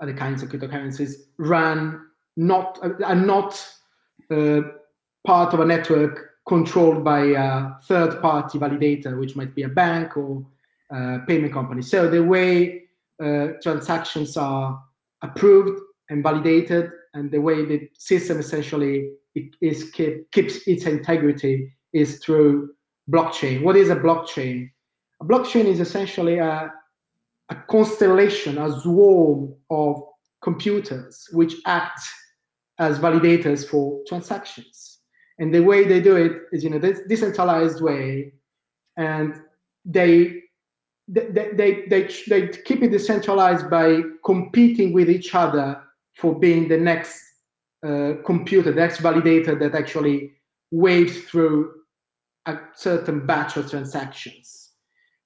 other 0.00 0.14
kinds 0.14 0.42
of 0.42 0.48
cryptocurrencies 0.48 1.14
run 1.38 2.06
not 2.36 2.78
are 3.04 3.14
not 3.16 3.52
uh, 4.30 4.60
part 5.26 5.52
of 5.52 5.60
a 5.60 5.64
network 5.64 6.34
controlled 6.46 7.02
by 7.02 7.20
a 7.20 7.72
third 7.84 8.20
party 8.22 8.58
validator, 8.58 9.18
which 9.18 9.34
might 9.34 9.54
be 9.54 9.64
a 9.64 9.68
bank 9.68 10.16
or 10.16 10.46
a 10.90 11.18
payment 11.26 11.52
company. 11.52 11.82
So 11.82 12.08
the 12.08 12.22
way 12.22 12.84
uh, 13.20 13.48
transactions 13.62 14.36
are 14.36 14.80
approved 15.26 15.80
and 16.10 16.22
validated, 16.22 16.90
and 17.14 17.30
the 17.30 17.40
way 17.40 17.64
the 17.64 17.88
system 17.98 18.38
essentially 18.38 18.96
is 19.60 19.90
keep, 19.90 20.30
keeps 20.30 20.54
its 20.66 20.84
integrity 20.86 21.72
is 21.92 22.18
through 22.22 22.70
blockchain. 23.14 23.62
What 23.62 23.76
is 23.76 23.90
a 23.90 23.96
blockchain? 23.96 24.70
A 25.22 25.24
blockchain 25.24 25.64
is 25.64 25.80
essentially 25.80 26.38
a, 26.38 26.72
a 27.48 27.56
constellation, 27.68 28.58
a 28.58 28.68
swarm 28.80 29.54
of 29.70 30.02
computers 30.42 31.28
which 31.32 31.54
act 31.66 32.00
as 32.78 32.98
validators 32.98 33.66
for 33.66 34.02
transactions. 34.06 34.98
And 35.38 35.54
the 35.54 35.60
way 35.70 35.84
they 35.84 36.00
do 36.00 36.16
it 36.16 36.32
is 36.52 36.64
in 36.64 36.74
a 36.74 36.80
decentralized 37.08 37.80
way, 37.80 38.32
and 38.96 39.34
they 39.84 40.42
they, 41.08 41.26
they, 41.30 41.84
they, 41.88 42.10
they 42.28 42.48
keep 42.48 42.82
it 42.82 42.90
decentralized 42.90 43.70
by 43.70 44.02
competing 44.24 44.92
with 44.92 45.08
each 45.08 45.34
other 45.34 45.82
for 46.14 46.38
being 46.38 46.68
the 46.68 46.76
next 46.76 47.22
uh, 47.86 48.14
computer, 48.24 48.72
the 48.72 48.80
next 48.80 49.00
validator 49.00 49.58
that 49.58 49.74
actually 49.74 50.32
waves 50.70 51.18
through 51.22 51.72
a 52.46 52.58
certain 52.74 53.26
batch 53.26 53.56
of 53.56 53.70
transactions. 53.70 54.70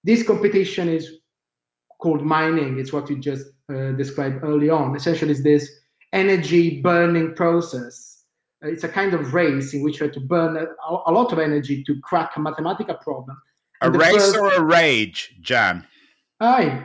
This 0.05 0.27
competition 0.27 0.89
is 0.89 1.19
called 1.99 2.23
mining. 2.23 2.79
It's 2.79 2.93
what 2.93 3.09
you 3.09 3.19
just 3.19 3.47
uh, 3.73 3.93
described 3.93 4.43
early 4.43 4.71
on. 4.71 4.97
Essentially, 4.97 5.33
it's 5.33 5.43
this 5.43 5.71
energy 6.13 6.81
burning 6.81 7.35
process. 7.35 8.25
It's 8.63 8.85
a 8.85 8.89
kind 8.89 9.15
of 9.15 9.33
race 9.33 9.73
in 9.73 9.83
which 9.83 10.01
you 10.01 10.07
have 10.07 10.15
to 10.15 10.21
burn 10.21 10.57
a, 10.57 10.67
a 11.07 11.13
lot 11.13 11.33
of 11.33 11.39
energy 11.39 11.83
to 11.85 12.01
crack 12.01 12.37
a 12.37 12.41
mathematical 12.41 12.97
problem. 12.97 13.41
A 13.83 13.91
race 13.91 14.13
first, 14.13 14.37
or 14.37 14.53
a 14.53 14.63
rage, 14.63 15.35
Jan? 15.41 15.87
I, 16.41 16.83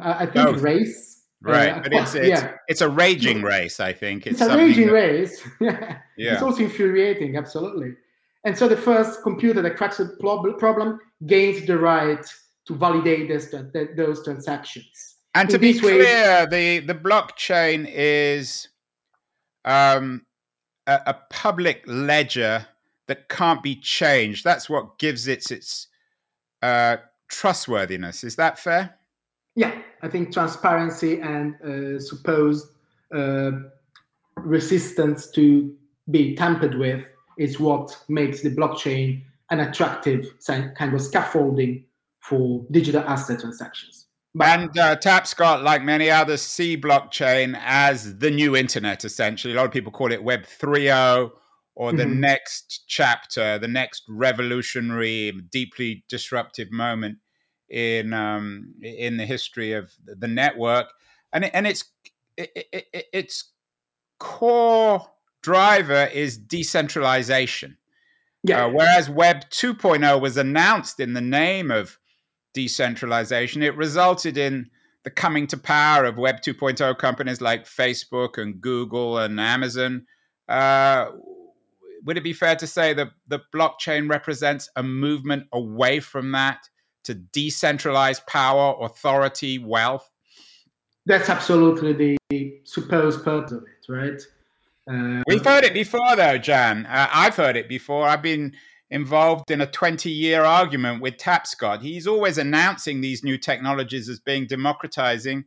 I 0.00 0.26
think 0.26 0.46
Both. 0.46 0.62
race. 0.62 1.24
Right, 1.42 1.70
uh, 1.70 1.80
but 1.80 1.92
it's 1.92 2.14
it's, 2.14 2.28
yeah. 2.28 2.54
it's 2.66 2.80
a 2.80 2.88
raging 2.88 3.42
race. 3.42 3.78
I 3.78 3.92
think 3.92 4.26
it's, 4.26 4.40
it's 4.40 4.50
a 4.50 4.56
raging 4.56 4.86
that... 4.86 4.92
race. 4.92 5.46
yeah. 5.60 5.98
yeah, 6.16 6.32
it's 6.32 6.42
also 6.42 6.62
infuriating. 6.62 7.36
Absolutely. 7.36 7.94
And 8.44 8.56
so 8.56 8.68
the 8.68 8.76
first 8.76 9.22
computer 9.22 9.60
that 9.62 9.76
cracks 9.76 9.98
the 9.98 10.16
problem 10.58 11.00
gains 11.26 11.66
the 11.66 11.76
right 11.78 12.24
to 12.66 12.74
validate 12.74 13.28
this, 13.28 13.54
those 13.96 14.24
transactions. 14.24 15.16
And 15.34 15.50
to 15.50 15.58
be 15.58 15.78
clear, 15.78 16.46
the, 16.46 16.78
the 16.78 16.94
blockchain 16.94 17.90
is 17.92 18.68
um, 19.64 20.24
a, 20.86 21.00
a, 21.06 21.16
public 21.28 21.82
ledger 21.86 22.66
that 23.06 23.28
can't 23.28 23.62
be 23.62 23.76
changed. 23.76 24.44
That's 24.44 24.70
what 24.70 24.98
gives 24.98 25.28
it 25.28 25.50
its 25.50 25.88
uh, 26.66 26.96
trustworthiness. 27.28 28.24
Is 28.24 28.36
that 28.36 28.58
fair? 28.58 28.94
Yeah, 29.54 29.72
I 30.02 30.08
think 30.08 30.32
transparency 30.32 31.20
and 31.20 31.54
uh, 31.62 32.00
supposed 32.00 32.68
uh, 33.14 33.52
resistance 34.36 35.30
to 35.30 35.74
be 36.10 36.34
tampered 36.34 36.74
with 36.74 37.04
is 37.38 37.60
what 37.60 37.96
makes 38.08 38.42
the 38.42 38.50
blockchain 38.50 39.22
an 39.50 39.60
attractive 39.60 40.26
kind 40.46 40.94
of 40.94 41.00
scaffolding 41.00 41.84
for 42.20 42.66
digital 42.70 43.02
asset 43.02 43.40
transactions. 43.40 44.06
And 44.38 44.76
uh, 44.76 44.96
Tapscott, 44.96 45.62
like 45.62 45.82
many 45.82 46.10
others, 46.10 46.42
see 46.42 46.76
blockchain 46.76 47.58
as 47.62 48.18
the 48.18 48.30
new 48.30 48.54
internet, 48.54 49.04
essentially. 49.04 49.54
A 49.54 49.56
lot 49.56 49.66
of 49.66 49.72
people 49.72 49.92
call 49.92 50.12
it 50.12 50.22
Web 50.22 50.42
3.0 50.42 51.30
or 51.76 51.92
the 51.92 52.04
mm-hmm. 52.04 52.20
next 52.20 52.84
chapter, 52.88 53.58
the 53.58 53.68
next 53.68 54.04
revolutionary, 54.08 55.30
deeply 55.52 56.04
disruptive 56.08 56.72
moment 56.72 57.18
in 57.68 58.14
um, 58.14 58.74
in 58.82 59.18
the 59.18 59.26
history 59.26 59.72
of 59.74 59.92
the 60.04 60.26
network. 60.26 60.86
And, 61.32 61.44
and 61.54 61.66
its, 61.66 61.84
it, 62.36 62.50
it, 62.72 63.06
its 63.12 63.52
core 64.18 65.06
driver 65.42 66.08
is 66.12 66.38
decentralization. 66.38 67.76
Yeah. 68.42 68.64
Uh, 68.64 68.70
whereas 68.70 69.10
Web 69.10 69.50
2.0 69.50 70.20
was 70.20 70.38
announced 70.38 70.98
in 70.98 71.12
the 71.12 71.20
name 71.20 71.70
of 71.70 71.98
decentralization. 72.54 73.62
It 73.62 73.76
resulted 73.76 74.38
in 74.38 74.70
the 75.04 75.10
coming 75.10 75.46
to 75.48 75.58
power 75.58 76.04
of 76.04 76.16
Web 76.16 76.40
2.0 76.40 76.96
companies 76.96 77.42
like 77.42 77.66
Facebook 77.66 78.38
and 78.38 78.60
Google 78.62 79.18
and 79.18 79.38
Amazon. 79.38 80.06
Uh, 80.48 81.10
would 82.06 82.16
it 82.16 82.22
be 82.22 82.32
fair 82.32 82.54
to 82.56 82.66
say 82.66 82.94
that 82.94 83.08
the 83.26 83.40
blockchain 83.52 84.08
represents 84.08 84.70
a 84.76 84.82
movement 84.82 85.48
away 85.52 85.98
from 85.98 86.30
that 86.32 86.68
to 87.04 87.14
decentralize 87.14 88.24
power, 88.26 88.76
authority, 88.80 89.58
wealth? 89.58 90.08
That's 91.04 91.28
absolutely 91.28 92.16
the 92.30 92.60
supposed 92.64 93.24
purpose 93.24 93.52
of 93.52 93.64
it, 93.64 93.92
right? 93.92 94.22
Uh, 94.88 95.22
We've 95.26 95.44
heard 95.44 95.64
it 95.64 95.74
before, 95.74 96.14
though, 96.14 96.38
Jan. 96.38 96.86
Uh, 96.86 97.08
I've 97.12 97.36
heard 97.36 97.56
it 97.56 97.68
before. 97.68 98.06
I've 98.06 98.22
been 98.22 98.54
involved 98.90 99.50
in 99.50 99.60
a 99.60 99.66
20 99.66 100.08
year 100.08 100.44
argument 100.44 101.02
with 101.02 101.16
Tapscott. 101.16 101.82
He's 101.82 102.06
always 102.06 102.38
announcing 102.38 103.00
these 103.00 103.24
new 103.24 103.36
technologies 103.36 104.08
as 104.08 104.20
being 104.20 104.46
democratizing. 104.46 105.44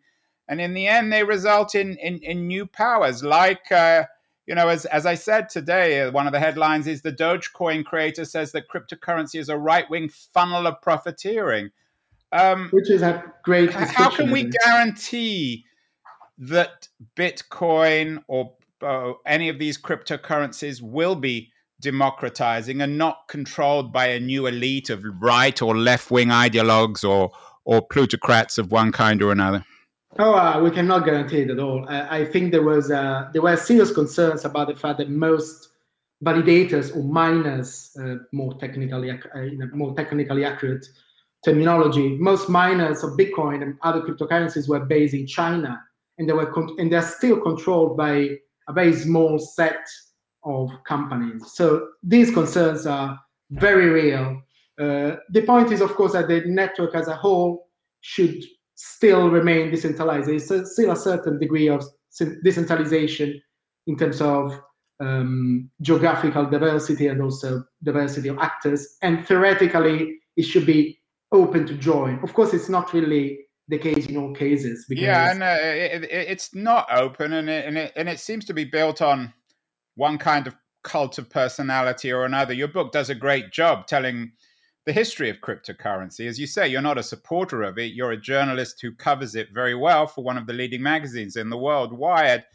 And 0.50 0.60
in 0.60 0.74
the 0.74 0.88
end, 0.88 1.14
they 1.14 1.24
result 1.24 1.74
in, 1.74 1.96
in, 1.98 2.20
in 2.20 2.48
new 2.48 2.66
powers. 2.66 3.24
Like, 3.24 3.72
uh, 3.72 4.06
you 4.50 4.56
know, 4.56 4.68
as, 4.68 4.86
as 4.86 5.06
I 5.06 5.14
said 5.14 5.48
today, 5.48 6.02
uh, 6.02 6.12
one 6.12 6.26
of 6.26 6.34
the 6.34 6.40
headlines 6.40 6.88
is 6.88 7.04
the 7.04 7.12
Dogecoin 7.12 7.86
creator 7.86 8.26
says 8.26 8.52
that 8.54 8.68
cryptocurrency 8.68 9.40
is 9.40 9.48
a 9.48 9.56
right 9.56 9.88
wing 9.92 10.10
funnel 10.10 10.66
of 10.66 10.82
profiteering. 10.82 11.70
Um, 12.32 12.70
Which 12.72 12.90
is 12.90 13.04
a 13.04 13.32
great. 13.44 13.72
How 13.72 14.10
can 14.10 14.32
we 14.32 14.50
guarantee 14.66 15.66
that 16.40 16.88
Bitcoin 17.16 18.24
or 18.28 18.56
uh, 18.82 19.14
any 19.24 19.50
of 19.50 19.60
these 19.60 19.80
cryptocurrencies 19.80 20.82
will 20.82 21.16
be 21.16 21.52
democratizing 21.80 22.82
and 22.82 22.98
not 22.98 23.28
controlled 23.28 23.94
by 23.94 24.08
a 24.08 24.20
new 24.20 24.48
elite 24.48 24.90
of 24.90 25.04
right 25.22 25.62
or 25.62 25.78
left 25.78 26.10
wing 26.10 26.30
ideologues 26.30 27.08
or 27.08 27.30
or 27.66 27.84
plutocrats 27.84 28.58
of 28.58 28.72
one 28.72 28.92
kind 28.92 29.22
or 29.22 29.32
another? 29.32 29.64
Oh, 30.18 30.34
uh, 30.34 30.60
we 30.62 30.72
cannot 30.72 31.06
guarantee 31.06 31.42
it 31.42 31.52
at 31.52 31.60
all. 31.60 31.86
I, 31.88 32.20
I 32.20 32.26
think 32.26 32.52
there 32.52 32.64
was 32.64 32.90
uh, 32.90 33.30
there 33.32 33.44
were 33.44 33.56
serious 33.56 33.92
concerns 33.92 34.44
about 34.44 34.68
the 34.68 34.76
fact 34.76 34.98
that 34.98 35.10
most 35.10 35.70
validators 36.24 36.96
or 36.96 37.04
miners, 37.04 37.96
uh, 38.02 38.16
more 38.32 38.54
technically 38.56 39.12
uh, 39.12 39.18
more 39.74 39.96
technically 39.96 40.46
accurate 40.46 40.86
terminology. 41.46 42.18
Most 42.18 42.50
miners 42.50 43.04
of 43.04 43.12
Bitcoin 43.12 43.62
and 43.62 43.78
other 43.84 44.02
cryptocurrencies 44.02 44.68
were 44.68 44.84
based 44.86 45.14
in 45.14 45.28
China, 45.28 45.80
and 46.18 46.28
they 46.28 46.34
were 46.34 46.52
con- 46.52 46.76
and 46.80 46.92
they're 46.92 47.04
still 47.04 47.40
controlled 47.40 47.96
by 47.96 48.30
a 48.68 48.74
very 48.74 48.94
small 48.94 49.38
set 49.38 49.86
of 50.44 50.72
companies. 50.86 51.52
So 51.54 51.90
these 52.02 52.32
concerns 52.32 52.88
are 52.88 53.20
very 53.52 53.90
real. 53.90 54.42
Uh, 54.80 55.18
the 55.30 55.44
point 55.46 55.72
is, 55.72 55.82
of 55.82 55.94
course, 55.96 56.14
that 56.14 56.28
the 56.28 56.42
network 56.46 56.96
as 56.96 57.08
a 57.08 57.16
whole 57.16 57.68
should 58.02 58.44
still 58.80 59.30
remain 59.30 59.70
decentralized. 59.72 60.30
There's 60.30 60.72
still 60.72 60.92
a 60.92 60.96
certain 60.96 61.38
degree 61.38 61.68
of 61.68 61.84
decentralization 62.44 63.42
in 63.88 63.98
terms 63.98 64.22
of 64.22 64.58
um, 65.02 65.70
geographical 65.82 66.46
diversity 66.46 67.08
and 67.08 67.22
also 67.22 67.66
diversity 67.84 68.30
of 68.30 68.38
actors. 68.40 68.98
And 69.02 69.28
theoretically, 69.28 70.20
it 70.38 70.44
should 70.44 70.66
be 70.66 70.98
open 71.34 71.68
to 71.68 71.74
join. 71.74 72.20
Of 72.24 72.34
course, 72.34 72.54
it's 72.54 72.70
not 72.70 72.94
really 72.94 73.40
the 73.68 73.78
case 73.78 74.08
in 74.08 74.16
all 74.16 74.34
cases. 74.34 74.86
Yeah, 74.90 75.32
and 75.32 75.44
uh, 75.44 75.58
it, 75.60 76.04
it, 76.06 76.12
it's 76.12 76.56
not 76.56 76.88
open, 76.90 77.34
and 77.34 77.50
it, 77.50 77.66
and 77.66 77.78
it 77.78 77.94
and 77.98 78.08
it 78.08 78.20
seems 78.20 78.46
to 78.46 78.54
be 78.54 78.64
built 78.64 79.02
on 79.02 79.34
one 79.96 80.18
kind 80.18 80.48
of 80.48 80.56
cult 80.84 81.18
of 81.18 81.30
personality 81.30 82.12
or 82.14 82.24
another. 82.24 82.54
Your 82.54 82.70
book 82.70 82.94
does 82.94 83.10
a 83.10 83.16
great 83.16 83.52
job 83.52 83.88
telling 83.88 84.32
the 84.86 84.94
history 84.94 85.30
of 85.30 85.42
cryptocurrency. 85.42 86.28
As 86.28 86.40
you 86.40 86.48
say, 86.48 86.68
you're 86.68 86.82
not 86.82 86.98
a 86.98 87.04
supporter 87.04 87.64
of 87.64 87.78
it. 87.78 87.94
You're 87.94 88.12
a 88.12 88.18
journalist 88.18 88.82
who 88.82 88.94
covers 88.94 89.36
it 89.36 89.50
very 89.54 89.76
well 89.76 90.08
for 90.08 90.24
one 90.24 90.38
of 90.38 90.48
the 90.48 90.54
leading 90.54 90.82
magazines 90.82 91.36
in 91.36 91.50
the 91.50 91.58
world, 91.58 91.94
Wired. 91.94 92.46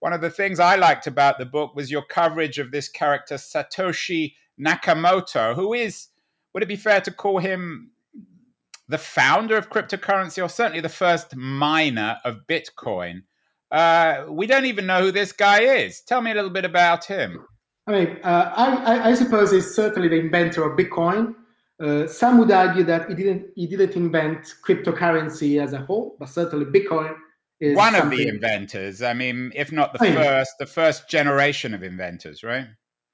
One 0.00 0.12
of 0.12 0.20
the 0.20 0.30
things 0.30 0.60
I 0.60 0.76
liked 0.76 1.06
about 1.06 1.38
the 1.38 1.46
book 1.46 1.74
was 1.74 1.90
your 1.90 2.04
coverage 2.04 2.58
of 2.58 2.70
this 2.70 2.88
character, 2.88 3.36
Satoshi 3.36 4.34
Nakamoto, 4.60 5.54
who 5.54 5.72
is, 5.72 6.08
would 6.52 6.62
it 6.62 6.68
be 6.68 6.76
fair 6.76 7.00
to 7.00 7.10
call 7.10 7.38
him 7.38 7.90
the 8.86 8.98
founder 8.98 9.56
of 9.56 9.70
cryptocurrency 9.70 10.44
or 10.44 10.48
certainly 10.48 10.80
the 10.80 10.88
first 10.88 11.34
miner 11.34 12.18
of 12.24 12.46
Bitcoin? 12.46 13.22
Uh, 13.70 14.26
we 14.28 14.46
don't 14.46 14.66
even 14.66 14.86
know 14.86 15.00
who 15.00 15.10
this 15.10 15.32
guy 15.32 15.62
is. 15.62 16.02
Tell 16.02 16.20
me 16.20 16.30
a 16.30 16.34
little 16.34 16.50
bit 16.50 16.64
about 16.64 17.06
him. 17.06 17.44
I 17.86 17.92
mean, 17.92 18.18
uh, 18.22 18.52
I, 18.54 19.10
I, 19.10 19.14
suppose 19.14 19.50
he's 19.50 19.74
certainly 19.74 20.08
the 20.08 20.18
inventor 20.18 20.70
of 20.70 20.78
Bitcoin. 20.78 21.34
Uh, 21.84 22.06
some 22.06 22.38
would 22.38 22.50
argue 22.50 22.82
that 22.82 23.08
he 23.10 23.14
didn't 23.14 23.46
he 23.54 23.66
didn't 23.66 23.94
invent 23.94 24.54
cryptocurrency 24.64 25.62
as 25.62 25.74
a 25.74 25.78
whole, 25.78 26.16
but 26.18 26.28
certainly 26.30 26.64
Bitcoin 26.64 27.14
is 27.60 27.76
one 27.76 27.92
something... 27.92 28.12
of 28.12 28.18
the 28.18 28.28
inventors. 28.28 29.02
I 29.02 29.12
mean, 29.12 29.52
if 29.54 29.70
not 29.70 29.92
the 29.92 29.98
oh, 30.02 30.12
first, 30.14 30.52
the 30.58 30.66
first 30.66 31.10
generation 31.10 31.74
of 31.74 31.82
inventors, 31.82 32.42
right? 32.42 32.68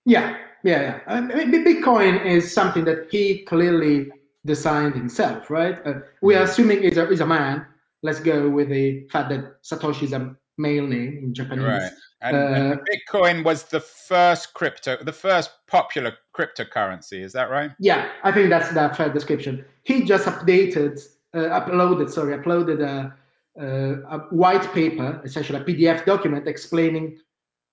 Yeah, 0.06 0.36
yeah, 0.62 0.82
yeah. 0.82 1.00
I 1.08 1.20
mean, 1.20 1.64
Bitcoin 1.64 2.24
is 2.24 2.52
something 2.52 2.84
that 2.84 3.08
he 3.10 3.42
clearly 3.42 4.10
designed 4.46 4.94
himself, 4.94 5.50
right? 5.50 5.84
Uh, 5.84 5.94
we 6.22 6.36
are 6.36 6.44
assuming 6.44 6.82
he's 6.82 6.96
a, 6.96 7.06
he's 7.06 7.20
a 7.20 7.26
man. 7.26 7.66
Let's 8.02 8.20
go 8.20 8.48
with 8.48 8.68
the 8.68 9.06
fact 9.10 9.30
that 9.30 9.62
Satoshi 9.62 10.04
is 10.04 10.12
a 10.12 10.36
male 10.60 10.86
name 10.86 11.18
in 11.22 11.34
Japanese. 11.34 11.64
Right. 11.64 11.92
And, 12.22 12.36
uh, 12.36 12.40
and, 12.40 12.80
Bitcoin 12.80 13.44
was 13.44 13.64
the 13.64 13.80
first 13.80 14.54
crypto, 14.54 15.02
the 15.02 15.12
first 15.12 15.50
popular 15.66 16.14
cryptocurrency. 16.36 17.22
Is 17.22 17.32
that 17.32 17.50
right? 17.50 17.70
Yeah, 17.78 18.10
I 18.22 18.32
think 18.32 18.50
that's 18.50 18.70
the 18.72 18.92
fair 18.96 19.10
description. 19.10 19.64
He 19.84 20.04
just 20.04 20.26
updated, 20.26 21.00
uh, 21.34 21.60
uploaded, 21.60 22.10
sorry, 22.10 22.36
uploaded 22.36 22.80
a, 22.82 23.16
a, 23.58 24.18
white 24.30 24.70
paper, 24.72 25.20
essentially 25.24 25.60
a 25.60 25.64
PDF 25.64 26.04
document 26.04 26.46
explaining 26.46 27.18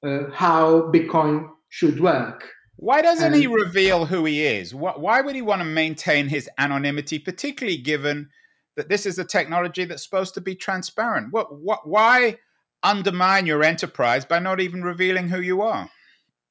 uh, 0.05 0.29
how 0.33 0.91
Bitcoin 0.93 1.49
should 1.69 1.99
work. 1.99 2.49
Why 2.77 3.01
doesn't 3.01 3.33
and, 3.33 3.35
he 3.35 3.47
reveal 3.47 4.05
who 4.05 4.25
he 4.25 4.45
is? 4.45 4.73
Why 4.73 5.21
would 5.21 5.35
he 5.35 5.41
want 5.41 5.61
to 5.61 5.65
maintain 5.65 6.27
his 6.27 6.47
anonymity, 6.59 7.17
particularly 7.17 7.77
given 7.77 8.29
that 8.75 8.87
this 8.87 9.07
is 9.07 9.17
a 9.17 9.25
technology 9.25 9.83
that's 9.83 10.03
supposed 10.03 10.35
to 10.35 10.41
be 10.41 10.55
transparent? 10.55 11.33
What, 11.33 11.59
what, 11.59 11.87
why? 11.87 12.37
Undermine 12.83 13.45
your 13.45 13.63
enterprise 13.63 14.25
by 14.25 14.39
not 14.39 14.59
even 14.59 14.83
revealing 14.83 15.29
who 15.29 15.41
you 15.41 15.61
are. 15.61 15.89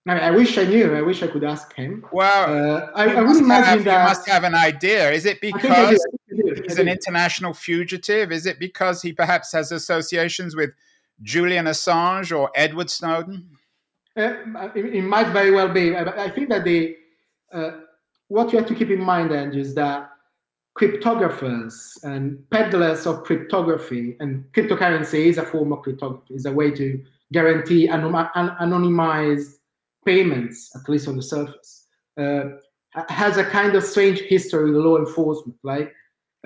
I, 0.09 0.21
I 0.21 0.31
wish 0.31 0.57
I 0.57 0.65
knew. 0.65 0.95
I 0.95 1.03
wish 1.03 1.23
I 1.23 1.27
could 1.27 1.43
ask 1.43 1.75
him. 1.75 2.07
Well, 2.13 2.77
uh, 2.77 2.91
I, 2.95 3.17
I 3.17 3.23
would 3.23 3.39
imagine 3.39 3.65
have, 3.65 3.85
that. 3.85 4.03
You 4.03 4.09
must 4.09 4.29
have 4.29 4.45
an 4.45 4.55
idea. 4.55 5.11
Is 5.11 5.27
it 5.27 5.41
because 5.41 6.07
he's 6.29 6.79
an 6.79 6.89
international 6.89 7.55
fugitive? 7.55 8.31
Is 8.31 8.47
it 8.47 8.61
because 8.61 9.03
he 9.03 9.13
perhaps 9.13 9.53
has 9.53 9.73
associations 9.73 10.55
with 10.55 10.71
Julian 11.23 11.67
Assange 11.67 12.37
or 12.37 12.51
Edward 12.55 12.89
Snowden? 12.89 13.51
Uh, 14.17 14.71
it, 14.75 14.85
it, 14.95 15.03
might 15.03 15.29
very 15.29 15.51
well 15.51 15.69
be. 15.69 15.97
I, 15.97 16.25
I 16.25 16.31
think 16.31 16.49
that 16.51 16.65
the 16.65 16.97
uh, 17.53 17.73
what 18.29 18.53
you 18.53 18.59
have 18.59 18.69
to 18.69 18.75
keep 18.75 18.91
in 18.91 19.01
mind, 19.01 19.33
Andrew, 19.33 19.61
is 19.61 19.75
that 19.75 20.11
cryptographers 20.79 22.03
and 22.05 22.39
peddlers 22.51 23.07
of 23.07 23.25
cryptography, 23.25 24.17
and 24.21 24.45
cryptocurrency 24.53 25.27
is 25.27 25.39
a 25.39 25.43
form 25.43 25.73
of 25.73 25.83
cryptography, 25.83 26.35
is 26.35 26.47
a 26.47 26.53
way 26.53 26.71
to 26.71 27.03
guarantee 27.33 27.89
anonymized 27.89 29.55
payments, 30.05 30.71
at 30.77 30.89
least 30.89 31.09
on 31.09 31.17
the 31.17 31.23
surface, 31.23 31.87
uh, 32.21 32.45
has 33.09 33.37
a 33.39 33.45
kind 33.45 33.75
of 33.75 33.83
strange 33.83 34.21
history 34.21 34.71
with 34.71 34.77
law 34.77 34.99
enforcement. 34.99 35.59
Like 35.63 35.93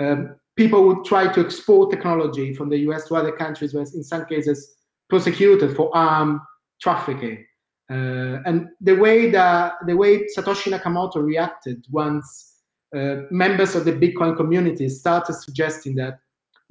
um, 0.01 0.37
people 0.57 0.87
would 0.87 1.05
try 1.05 1.33
to 1.33 1.41
export 1.45 1.91
technology 1.91 2.55
from 2.55 2.69
the 2.69 2.79
US 2.91 3.09
to 3.09 3.17
other 3.17 3.33
countries, 3.33 3.75
where 3.75 3.83
in 3.83 4.05
some 4.05 4.27
cases 4.27 4.77
prosecuted 5.09 5.77
for 5.77 5.95
arm 5.95 6.41
trafficking. 6.81 7.45
Uh, 7.91 8.39
and 8.47 8.69
the 8.81 8.95
way 8.95 9.29
that 9.31 9.73
the 9.87 9.97
way 9.97 10.25
Satoshi 10.37 10.71
Nakamoto 10.71 11.17
reacted 11.17 11.85
once 11.91 12.50
uh, 12.97 13.23
members 13.31 13.75
of 13.75 13.85
the 13.85 13.93
Bitcoin 13.93 14.37
community 14.37 14.89
started 14.89 15.35
suggesting 15.35 15.95
that 15.97 16.19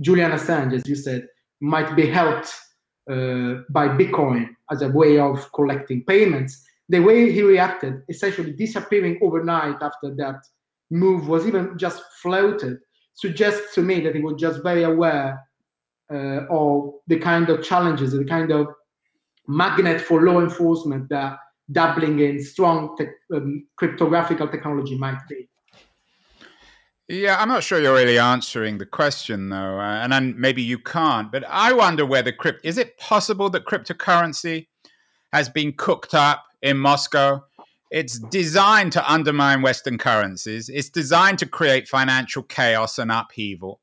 Julian 0.01 0.31
Assange, 0.31 0.73
as 0.73 0.87
you 0.87 0.95
said, 0.95 1.27
might 1.61 1.95
be 1.95 2.05
helped 2.05 2.53
uh, 3.09 3.63
by 3.69 3.87
Bitcoin 3.87 4.49
as 4.71 4.81
a 4.81 4.89
way 4.89 5.19
of 5.19 5.51
collecting 5.53 6.03
payments. 6.05 6.65
The 6.89 6.99
way 6.99 7.31
he 7.31 7.41
reacted, 7.41 8.03
essentially 8.09 8.51
disappearing 8.51 9.19
overnight 9.21 9.81
after 9.81 10.13
that 10.15 10.41
move 10.89 11.27
was 11.27 11.45
even 11.45 11.77
just 11.77 12.01
floated, 12.21 12.79
suggests 13.13 13.75
to 13.75 13.81
me 13.81 13.99
that 14.01 14.15
he 14.15 14.21
was 14.21 14.39
just 14.39 14.63
very 14.63 14.83
aware 14.83 15.39
uh, 16.11 16.45
of 16.49 16.93
the 17.07 17.19
kind 17.19 17.49
of 17.49 17.63
challenges, 17.63 18.13
the 18.13 18.25
kind 18.25 18.51
of 18.51 18.67
magnet 19.47 20.01
for 20.01 20.21
law 20.23 20.39
enforcement 20.39 21.09
that 21.09 21.37
dabbling 21.71 22.19
in 22.19 22.43
strong 22.43 22.95
te- 22.97 23.05
um, 23.35 23.67
cryptographical 23.75 24.47
technology 24.47 24.97
might 24.97 25.19
be. 25.27 25.47
Yeah, 27.11 27.37
I'm 27.39 27.47
not 27.47 27.63
sure 27.63 27.81
you're 27.81 27.95
really 27.95 28.19
answering 28.19 28.77
the 28.77 28.85
question 28.85 29.49
though, 29.49 29.79
uh, 29.79 30.07
and 30.07 30.37
maybe 30.37 30.61
you 30.61 30.77
can't. 30.77 31.31
But 31.31 31.43
I 31.49 31.73
wonder 31.73 32.05
whether 32.05 32.31
crypt 32.31 32.63
is 32.63 32.77
it 32.77 32.99
possible 32.99 33.49
that 33.49 33.65
cryptocurrency 33.65 34.67
has 35.33 35.49
been 35.49 35.73
cooked 35.73 36.13
up 36.13 36.45
in 36.61 36.77
Moscow? 36.77 37.43
It's 37.89 38.19
designed 38.19 38.91
to 38.91 39.11
undermine 39.11 39.63
Western 39.63 39.97
currencies. 39.97 40.69
It's 40.69 40.91
designed 40.91 41.39
to 41.39 41.47
create 41.47 41.87
financial 41.87 42.43
chaos 42.43 42.99
and 42.99 43.11
upheaval. 43.11 43.79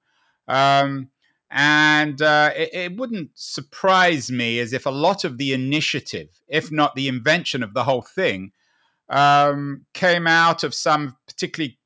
Um, 0.46 1.08
and 1.50 2.22
uh, 2.22 2.52
it, 2.54 2.70
it, 2.72 2.96
wouldn't 2.96 3.30
surprise 3.34 4.30
me 4.30 4.60
as 4.60 4.72
if 4.72 4.86
a 4.86 4.90
lot 4.90 5.24
of 5.24 5.38
the 5.38 5.52
initiative, 5.52 6.28
if 6.46 6.70
not 6.70 6.94
the 6.94 7.08
invention 7.08 7.64
of 7.64 7.74
the 7.74 7.82
whole 7.82 8.02
thing, 8.02 8.52
um, 9.08 9.86
came 9.94 10.28
out 10.28 10.62
of 10.62 10.74
some 10.74 11.16
particularly 11.26 11.78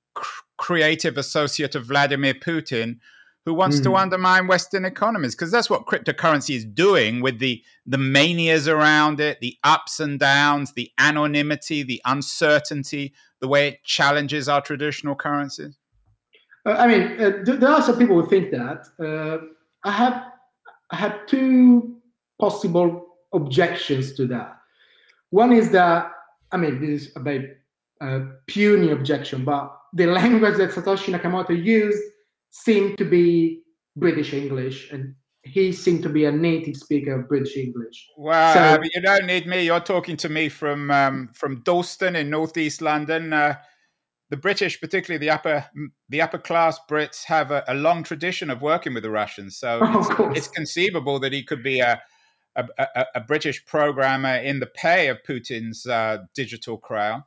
creative 0.61 1.17
associate 1.17 1.75
of 1.75 1.87
Vladimir 1.87 2.35
Putin 2.35 2.99
who 3.47 3.55
wants 3.55 3.81
mm. 3.81 3.85
to 3.85 3.91
hmm. 3.91 3.97
undermine 3.97 4.47
Western 4.47 4.85
economies 4.85 5.35
because 5.35 5.51
that's 5.51 5.71
what 5.71 5.87
cryptocurrency 5.87 6.55
is 6.55 6.67
doing 6.67 7.23
with 7.23 7.39
the 7.39 7.63
the 7.87 7.97
manias 7.97 8.69
around 8.69 9.19
it, 9.19 9.41
the 9.41 9.57
ups 9.65 9.99
and 9.99 10.21
downs, 10.21 10.75
the 10.75 10.91
anonymity, 10.99 11.83
the 11.83 12.03
uncertainty, 12.05 13.15
the 13.41 13.49
way 13.49 13.69
it 13.69 13.83
challenges 13.83 14.47
our 14.47 14.61
traditional 14.61 15.15
currencies. 15.15 15.79
Uh, 16.67 16.73
I 16.73 16.87
mean, 16.87 17.03
uh, 17.19 17.31
there 17.43 17.71
are 17.71 17.81
some 17.81 17.99
people 17.99 18.21
who 18.21 18.29
think 18.29 18.51
that. 18.51 18.87
Uh, 19.03 19.47
I 19.83 19.93
have 19.93 20.23
I 20.91 20.97
have 20.97 21.27
two 21.27 21.97
possible 22.39 23.07
objections 23.33 24.13
to 24.17 24.27
that. 24.27 24.59
One 25.31 25.53
is 25.53 25.71
that 25.71 26.13
I 26.53 26.59
mean, 26.59 26.79
this 26.79 27.03
is 27.03 27.13
a 27.17 27.21
very 27.21 27.53
uh, 28.03 28.21
puny 28.47 28.91
objection, 28.91 29.45
but 29.45 29.80
the 29.93 30.07
language 30.07 30.57
that 30.57 30.71
Satoshi 30.71 31.15
Nakamoto 31.15 31.51
used 31.51 32.03
seemed 32.51 32.99
to 32.99 33.05
be 33.05 33.63
British 33.97 34.33
English, 34.33 34.91
and 34.93 35.15
he 35.43 35.73
seemed 35.73 36.03
to 36.03 36.09
be 36.09 36.25
a 36.25 36.33
native 36.33 36.77
speaker 36.77 37.21
of 37.21 37.29
British 37.29 37.57
English. 37.57 38.07
Wow, 38.17 38.55
so, 38.55 38.61
uh, 38.61 38.79
you 38.95 39.03
don't 39.03 39.27
need 39.27 39.47
me. 39.47 39.65
You're 39.65 39.81
talking 39.81 40.17
to 40.19 40.29
me 40.29 40.49
from 40.49 40.91
um, 40.91 41.31
from 41.35 41.63
Dalston 41.63 42.17
in 42.17 42.31
northeast 42.31 42.83
London. 42.83 43.33
Uh, 43.33 43.55
the 44.29 44.37
British, 44.37 44.81
particularly 44.81 45.19
the 45.19 45.31
upper 45.31 45.67
the 46.09 46.23
upper 46.23 46.39
class 46.39 46.79
Brits, 46.89 47.25
have 47.25 47.51
a, 47.51 47.65
a 47.67 47.75
long 47.75 48.03
tradition 48.03 48.51
of 48.51 48.63
working 48.63 48.95
with 48.95 49.03
the 49.03 49.11
Russians. 49.11 49.59
So 49.59 49.81
it's, 49.83 50.39
it's, 50.39 50.49
conceivable 50.49 51.19
that 51.21 51.33
he 51.33 51.43
could 51.43 51.63
be 51.63 51.81
a 51.81 52.01
a, 52.57 52.65
a, 52.79 53.07
a, 53.17 53.21
British 53.21 53.65
programmer 53.65 54.37
in 54.37 54.61
the 54.61 54.67
pay 54.67 55.09
of 55.09 55.19
Putin's 55.29 55.87
uh, 55.87 56.19
digital 56.35 56.79
crown. 56.79 57.25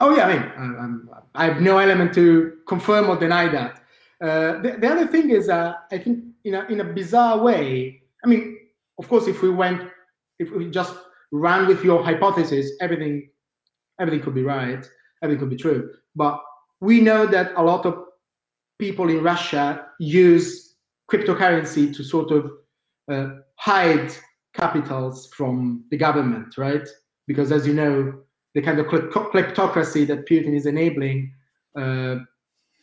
Oh 0.00 0.14
yeah, 0.14 0.26
I 0.26 0.32
mean, 0.32 0.52
um, 0.56 1.10
I 1.34 1.46
have 1.46 1.60
no 1.62 1.78
element 1.78 2.12
to 2.14 2.58
confirm 2.68 3.08
or 3.08 3.16
deny 3.16 3.48
that. 3.48 3.80
Uh, 4.20 4.60
the, 4.60 4.76
the, 4.78 4.88
other 4.88 5.06
thing 5.06 5.30
is, 5.30 5.48
uh, 5.48 5.74
I 5.90 5.98
think, 5.98 6.24
in 6.44 6.54
a, 6.54 6.64
in 6.66 6.80
a 6.80 6.84
bizarre 6.84 7.38
way. 7.38 8.02
I 8.24 8.28
mean, 8.28 8.58
of 8.98 9.08
course, 9.08 9.26
if 9.26 9.42
we 9.42 9.50
went, 9.50 9.90
if 10.38 10.50
we 10.50 10.70
just 10.70 10.94
ran 11.32 11.66
with 11.66 11.82
your 11.84 12.02
hypothesis, 12.02 12.72
everything, 12.80 13.28
everything 14.00 14.22
could 14.22 14.34
be 14.34 14.42
right, 14.42 14.86
everything 15.22 15.40
could 15.40 15.50
be 15.50 15.56
true. 15.56 15.92
But 16.14 16.40
we 16.80 17.00
know 17.00 17.26
that 17.26 17.52
a 17.56 17.62
lot 17.62 17.86
of 17.86 18.04
people 18.78 19.08
in 19.08 19.22
Russia 19.22 19.86
use 19.98 20.76
cryptocurrency 21.10 21.94
to 21.94 22.04
sort 22.04 22.30
of 22.30 22.50
uh, 23.10 23.36
hide 23.56 24.12
capitals 24.54 25.28
from 25.34 25.84
the 25.90 25.96
government, 25.96 26.56
right? 26.58 26.86
Because 27.26 27.52
as 27.52 27.66
you 27.66 27.74
know, 27.74 28.22
the 28.56 28.62
kind 28.62 28.78
of 28.78 28.86
kleptocracy 28.86 30.06
that 30.06 30.26
Putin 30.26 30.56
is 30.56 30.64
enabling 30.64 31.30
uh, 31.78 32.16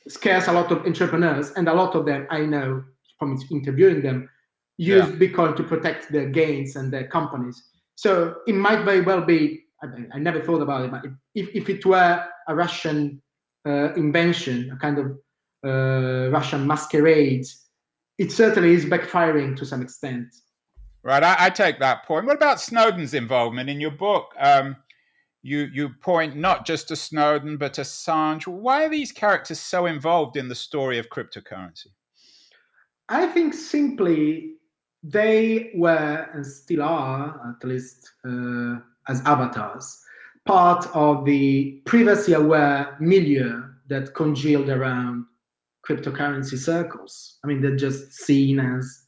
scares 0.08 0.48
a 0.48 0.52
lot 0.52 0.72
of 0.72 0.86
entrepreneurs, 0.86 1.50
and 1.58 1.68
a 1.68 1.74
lot 1.74 1.96
of 1.96 2.06
them, 2.06 2.28
I 2.30 2.42
know 2.42 2.84
from 3.18 3.42
interviewing 3.50 4.04
them, 4.04 4.30
use 4.78 5.10
yeah. 5.10 5.16
Bitcoin 5.16 5.56
to 5.56 5.64
protect 5.64 6.12
their 6.12 6.30
gains 6.30 6.76
and 6.76 6.94
their 6.94 7.08
companies. 7.08 7.70
So 7.96 8.36
it 8.46 8.54
might 8.54 8.86
very 8.86 9.02
well 9.02 9.22
be. 9.22 9.64
I, 9.82 9.88
I 10.14 10.20
never 10.20 10.44
thought 10.44 10.62
about 10.62 10.86
it, 10.86 10.92
but 10.92 11.06
if, 11.34 11.50
if 11.56 11.68
it 11.70 11.84
were 11.88 12.24
a 12.48 12.54
Russian 12.54 13.20
uh, 13.66 13.94
invention, 13.96 14.70
a 14.70 14.78
kind 14.78 15.00
of 15.00 15.06
uh, 15.66 16.30
Russian 16.30 16.68
masquerade, 16.68 17.48
it 18.20 18.32
certainly 18.32 18.76
is 18.76 18.86
backfiring 18.86 19.58
to 19.58 19.66
some 19.66 19.82
extent. 19.82 20.28
Right, 21.02 21.24
I, 21.24 21.36
I, 21.40 21.50
take 21.50 21.80
that 21.80 22.06
point. 22.06 22.26
What 22.28 22.38
about 22.38 22.62
Snowden's 22.62 23.14
involvement 23.14 23.70
in 23.70 23.82
your 23.82 23.92
book? 23.92 24.34
Um, 24.40 24.78
you 25.44 25.70
you 25.72 25.90
point 26.02 26.36
not 26.36 26.66
just 26.66 26.88
to 26.88 26.96
Snowden 26.96 27.58
but 27.58 27.74
to 27.76 27.82
Assange. 27.82 28.48
Why 28.48 28.86
are 28.86 28.90
these 28.90 29.12
characters 29.12 29.60
so 29.60 29.86
involved 29.86 30.38
in 30.38 30.48
the 30.48 30.56
story 30.56 30.98
of 30.98 31.10
cryptocurrency? 31.10 31.88
I 33.10 33.28
think 33.28 33.54
simply 33.54 34.56
they 35.04 35.72
were 35.76 36.30
and 36.34 36.46
still 36.46 36.82
are, 36.82 37.56
at 37.62 37.68
least 37.68 38.10
uh, 38.26 38.78
as 39.10 39.22
avatars, 39.26 40.00
part 40.46 40.88
of 40.96 41.26
the 41.26 41.82
privacy-aware 41.86 42.96
milieu 43.02 43.64
that 43.90 44.16
congealed 44.16 44.70
around 44.70 45.26
cryptocurrency 45.88 46.58
circles. 46.58 47.40
I 47.44 47.48
mean, 47.48 47.62
they're 47.62 47.76
just 47.76 48.14
seen 48.14 48.60
as 48.60 49.04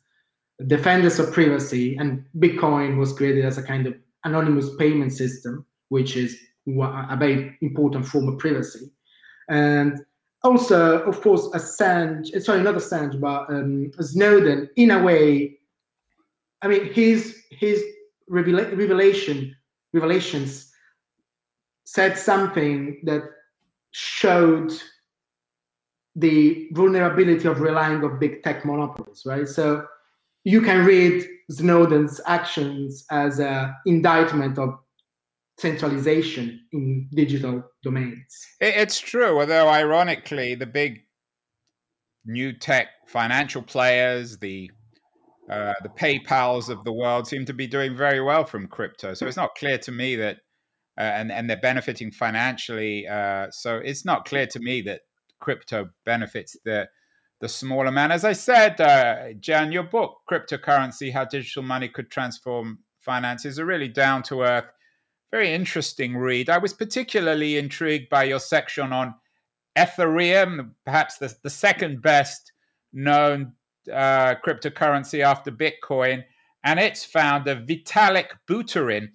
defenders 0.67 1.17
of 1.19 1.31
privacy, 1.31 1.95
and 1.97 2.25
Bitcoin 2.37 2.97
was 2.97 3.13
created 3.13 3.45
as 3.45 3.57
a 3.57 3.63
kind 3.63 3.87
of 3.87 3.95
anonymous 4.25 4.75
payment 4.75 5.13
system, 5.13 5.65
which 5.89 6.15
is 6.17 6.37
a 6.67 7.17
very 7.17 7.57
important 7.61 8.05
form 8.05 8.27
of 8.27 8.39
privacy. 8.39 8.91
And 9.49 10.03
also, 10.43 11.01
of 11.03 11.21
course, 11.21 11.47
Assange, 11.49 12.41
sorry, 12.41 12.61
not 12.61 12.75
Assange, 12.75 13.19
but 13.19 13.49
um, 13.49 13.91
Snowden, 13.99 14.69
in 14.75 14.91
a 14.91 15.03
way, 15.03 15.57
I 16.61 16.67
mean, 16.67 16.93
his 16.93 17.43
his 17.51 17.83
revela- 18.29 18.75
revelation 18.77 19.55
revelations 19.93 20.71
said 21.85 22.17
something 22.17 23.01
that 23.03 23.23
showed 23.91 24.71
the 26.15 26.69
vulnerability 26.71 27.47
of 27.47 27.59
relying 27.59 28.03
on 28.03 28.19
big 28.19 28.41
tech 28.43 28.65
monopolies, 28.65 29.23
right? 29.25 29.47
So 29.47 29.85
you 30.43 30.61
can 30.61 30.85
read 30.85 31.27
Snowden's 31.51 32.21
actions 32.25 33.05
as 33.11 33.39
an 33.39 33.73
indictment 33.85 34.57
of 34.57 34.79
centralization 35.57 36.59
in 36.71 37.07
digital 37.13 37.63
domains. 37.83 38.25
It's 38.59 38.99
true, 38.99 39.39
although 39.39 39.69
ironically, 39.69 40.55
the 40.55 40.65
big 40.65 40.99
new 42.25 42.53
tech 42.53 42.87
financial 43.07 43.61
players, 43.61 44.37
the 44.39 44.69
uh, 45.49 45.73
the 45.83 45.89
PayPal's 45.89 46.69
of 46.69 46.83
the 46.83 46.93
world 46.93 47.27
seem 47.27 47.45
to 47.45 47.53
be 47.53 47.67
doing 47.67 47.95
very 47.95 48.19
well 48.19 48.45
from 48.45 48.67
crypto. 48.67 49.13
So 49.13 49.27
it's 49.27 49.37
not 49.37 49.53
clear 49.55 49.77
to 49.77 49.91
me 49.91 50.15
that, 50.15 50.37
uh, 50.97 51.01
and 51.01 51.31
and 51.31 51.49
they're 51.49 51.57
benefiting 51.57 52.11
financially. 52.11 53.07
Uh, 53.07 53.47
so 53.51 53.77
it's 53.77 54.05
not 54.05 54.25
clear 54.25 54.47
to 54.47 54.59
me 54.59 54.81
that 54.81 55.01
crypto 55.39 55.89
benefits 56.03 56.57
the 56.65 56.87
the 57.41 57.49
smaller 57.49 57.91
man. 57.91 58.11
As 58.11 58.25
I 58.25 58.33
said, 58.33 58.81
uh, 58.81 59.33
Jan, 59.39 59.71
your 59.71 59.83
book, 59.83 60.17
Cryptocurrency 60.29 61.13
How 61.13 61.25
Digital 61.25 61.63
Money 61.63 61.89
Could 61.89 62.09
Transform 62.09 62.79
Finance, 63.01 63.45
is 63.45 63.57
a 63.57 63.65
really 63.65 63.89
down 63.89 64.23
to 64.23 64.41
earth, 64.41 64.71
very 65.35 65.53
interesting 65.53 66.15
read. 66.15 66.49
I 66.49 66.59
was 66.59 66.73
particularly 66.73 67.57
intrigued 67.57 68.09
by 68.09 68.23
your 68.23 68.39
section 68.39 68.93
on 68.93 69.15
Ethereum, 69.77 70.71
perhaps 70.85 71.17
the, 71.17 71.35
the 71.43 71.49
second 71.49 72.01
best 72.01 72.53
known 72.93 73.51
uh, 73.91 74.35
cryptocurrency 74.35 75.19
after 75.19 75.51
Bitcoin, 75.51 76.23
and 76.63 76.79
its 76.79 77.03
founder, 77.03 77.57
Vitalik 77.57 78.29
Buterin 78.47 79.09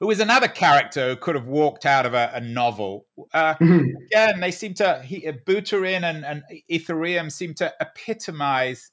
who 0.00 0.10
is 0.10 0.20
another 0.20 0.48
character 0.48 1.08
who 1.08 1.16
could 1.16 1.34
have 1.34 1.46
walked 1.46 1.86
out 1.86 2.04
of 2.04 2.12
a, 2.12 2.30
a 2.34 2.40
novel. 2.40 3.06
Uh, 3.32 3.54
mm-hmm. 3.54 3.88
Again, 4.12 4.40
they 4.40 4.50
seem 4.50 4.74
to, 4.74 5.00
he, 5.02 5.26
Buterin 5.46 6.02
and, 6.02 6.24
and 6.24 6.42
Ethereum 6.70 7.32
seem 7.32 7.54
to 7.54 7.72
epitomize 7.80 8.90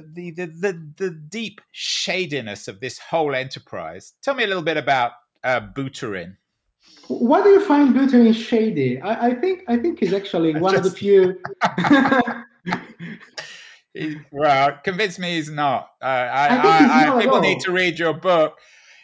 the, 0.00 0.30
the, 0.30 0.46
the, 0.46 0.92
the, 0.96 1.10
deep 1.10 1.60
shadiness 1.72 2.68
of 2.68 2.80
this 2.80 2.98
whole 2.98 3.34
enterprise. 3.34 4.14
Tell 4.22 4.34
me 4.34 4.44
a 4.44 4.46
little 4.46 4.62
bit 4.62 4.76
about 4.76 5.12
uh, 5.44 5.60
Buterin. 5.60 6.36
Why 7.08 7.42
do 7.42 7.50
you 7.50 7.64
find 7.64 7.94
Buterin 7.94 8.34
shady? 8.34 9.00
I, 9.00 9.28
I 9.28 9.34
think 9.34 9.62
I 9.68 9.76
think 9.76 10.00
he's 10.00 10.12
actually 10.12 10.54
one 10.60 10.74
just... 10.74 10.86
of 10.86 10.92
the 10.92 10.98
few. 10.98 11.38
he, 13.94 14.16
well, 14.32 14.78
convince 14.82 15.18
me 15.18 15.36
he's 15.36 15.50
not. 15.50 15.90
Uh, 16.02 16.04
I, 16.04 16.46
I, 16.48 17.16
I, 17.16 17.22
people 17.22 17.40
need 17.40 17.60
to 17.60 17.72
read 17.72 17.98
your 17.98 18.14
book 18.14 18.58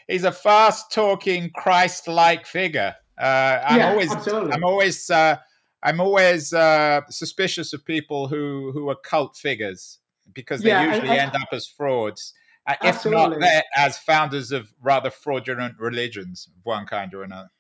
he's 0.09 0.25
a 0.25 0.33
fast 0.33 0.93
talking 0.93 1.51
Christ 1.55 2.07
like 2.07 2.47
figure. 2.47 2.95
Uh, 3.21 3.61
I'm, 3.65 3.79
yeah, 3.79 3.91
always. 3.91 4.29
I'm 4.29 4.65
always 4.65 5.11
uh, 5.11 5.37
I'm 5.83 6.01
always 6.01 6.53
uh, 6.53 7.03
suspicious 7.09 7.73
of 7.73 7.85
people 7.85 8.29
who 8.29 8.71
who 8.73 8.89
are 8.91 8.97
cult 8.97 9.37
figures 9.37 9.99
because 10.35 10.63
they 10.63 10.71
yeah, 10.71 10.95
usually 10.95 11.11
I, 11.11 11.15
I, 11.15 11.19
end 11.19 11.35
up 11.35 11.49
as 11.53 11.67
frauds, 11.67 12.33
uh, 12.67 12.75
if 12.83 13.05
not 13.05 13.37
as 13.77 13.99
founders 13.99 14.53
of 14.53 14.73
rather 14.83 15.11
fraudulent 15.11 15.75
religions 15.79 16.49
of 16.49 16.55
one 16.65 16.87
kind 16.87 17.13
or 17.15 17.23
another. 17.23 17.51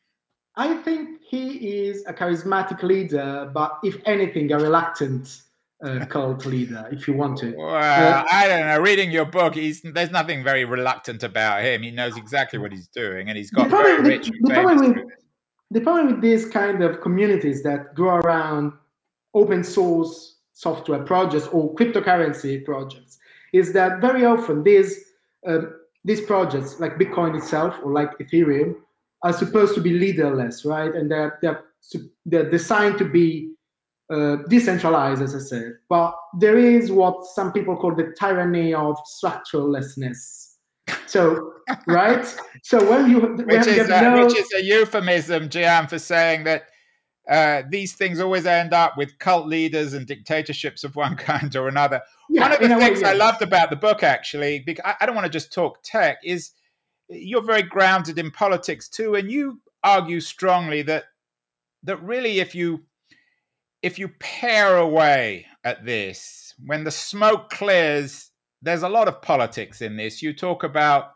I 0.57 0.75
think 0.75 1.21
he 1.23 1.87
is 1.87 2.05
a 2.07 2.13
charismatic 2.13 2.83
leader, 2.83 3.51
but 3.55 3.79
if 3.83 3.97
anything, 4.05 4.53
a 4.53 4.59
reluctant 4.59 5.43
uh, 5.83 6.05
cult 6.09 6.45
leader 6.47 6.89
if 6.93 7.09
you 7.09 7.15
want 7.15 7.39
to. 7.39 7.55
Well, 7.57 7.75
uh, 7.75 8.25
I 8.31 8.47
don't 8.49 8.67
know. 8.67 8.81
Reading 8.81 9.11
your 9.11 9.25
book, 9.25 9.55
he's 9.55 9.81
there's 9.83 10.11
nothing 10.11 10.45
very 10.45 10.65
reluctant 10.65 11.23
about 11.23 11.63
him. 11.63 11.83
He 11.83 11.91
knows 11.91 12.17
exactly 12.17 12.59
what 12.59 12.73
he's 12.73 12.89
doing, 12.89 13.29
and 13.29 13.37
he's 13.37 13.51
got 13.51 13.65
the 13.65 13.71
problem, 13.71 14.05
very 14.05 14.19
rich. 14.19 14.27
The, 14.27 14.39
the, 14.43 14.55
problem 14.55 14.95
with, 14.95 15.05
the 15.71 15.81
problem 15.81 16.07
with 16.13 16.21
these 16.21 16.47
kind 16.47 16.83
of 16.83 17.01
communities 17.01 17.63
that 17.63 17.95
grow 17.95 18.17
around 18.17 18.73
open 19.35 19.65
source 19.65 20.32
software 20.53 21.03
projects 21.03 21.47
or 21.49 21.75
cryptocurrency 21.75 22.65
projects 22.65 23.19
is 23.53 23.73
that 23.73 24.01
very 24.01 24.25
often 24.25 24.63
these 24.63 25.13
um, 25.47 25.75
these 26.05 26.21
projects, 26.21 26.81
like 26.81 26.97
Bitcoin 26.97 27.37
itself 27.37 27.79
or 27.83 27.93
like 27.93 28.19
Ethereum, 28.19 28.75
are 29.23 29.33
supposed 29.33 29.75
to 29.75 29.81
be 29.81 29.93
leaderless, 29.99 30.65
right? 30.65 30.93
And 30.95 31.11
they're 31.11 31.39
they're 31.43 31.65
they're 32.27 32.51
designed 32.51 32.99
to 32.99 33.05
be 33.05 33.53
uh, 34.11 34.37
decentralized, 34.49 35.23
as 35.23 35.35
I 35.35 35.39
said. 35.39 35.75
But 35.89 36.15
there 36.39 36.59
is 36.59 36.91
what 36.91 37.25
some 37.25 37.53
people 37.53 37.77
call 37.77 37.95
the 37.95 38.15
tyranny 38.19 38.75
of 38.75 38.97
structurelessness. 39.07 40.57
So, 41.07 41.53
right? 41.87 42.27
So 42.63 42.89
when 42.91 43.11
you 43.11 43.21
which 43.21 43.67
is, 43.67 43.89
a, 43.89 44.03
no... 44.03 44.27
which 44.27 44.37
is 44.37 44.53
a 44.55 44.63
euphemism, 44.63 45.49
Gian, 45.49 45.87
for 45.87 45.99
saying 45.99 46.45
that 46.45 46.65
uh, 47.31 47.63
these 47.69 47.95
things 47.95 48.21
always 48.21 48.47
end 48.47 48.73
up 48.73 48.97
with 48.97 49.19
cult 49.19 49.47
leaders 49.47 49.93
and 49.95 50.07
dictatorships 50.07 50.85
of 50.85 50.97
one 50.97 51.17
kind 51.17 51.55
or 51.55 51.69
another. 51.69 52.01
Yeah, 52.29 52.43
one 52.43 52.53
of 52.53 52.61
the 52.61 52.69
things 52.69 53.03
way. 53.03 53.11
I 53.11 53.13
loved 53.13 53.43
about 53.43 53.71
the 53.71 53.77
book, 53.77 54.03
actually, 54.03 54.61
because 54.61 54.85
I, 54.85 54.95
I 55.01 55.07
don't 55.07 55.15
want 55.15 55.27
to 55.27 55.33
just 55.33 55.53
talk 55.53 55.83
tech, 55.83 56.19
is 56.25 56.51
you're 57.09 57.43
very 57.43 57.63
grounded 57.63 58.19
in 58.19 58.31
politics 58.31 58.89
too, 58.89 59.15
and 59.15 59.31
you 59.31 59.61
argue 59.85 60.21
strongly 60.21 60.83
that 60.83 61.05
that 61.85 62.03
really, 62.03 62.41
if 62.41 62.55
you 62.55 62.85
if 63.83 63.99
you 63.99 64.09
pare 64.21 64.77
away 64.77 65.47
at 65.65 65.85
this, 65.85 66.55
when 66.65 66.85
the 66.85 66.91
smoke 66.91 67.51
clears, 67.51 68.31
there's 68.63 68.83
a 68.83 68.89
lot 68.89 69.09
of 69.09 69.23
politics 69.23 69.83
in 69.83 69.97
this. 69.97 70.23
You 70.23 70.33
talk 70.33 70.63
about 70.63 71.13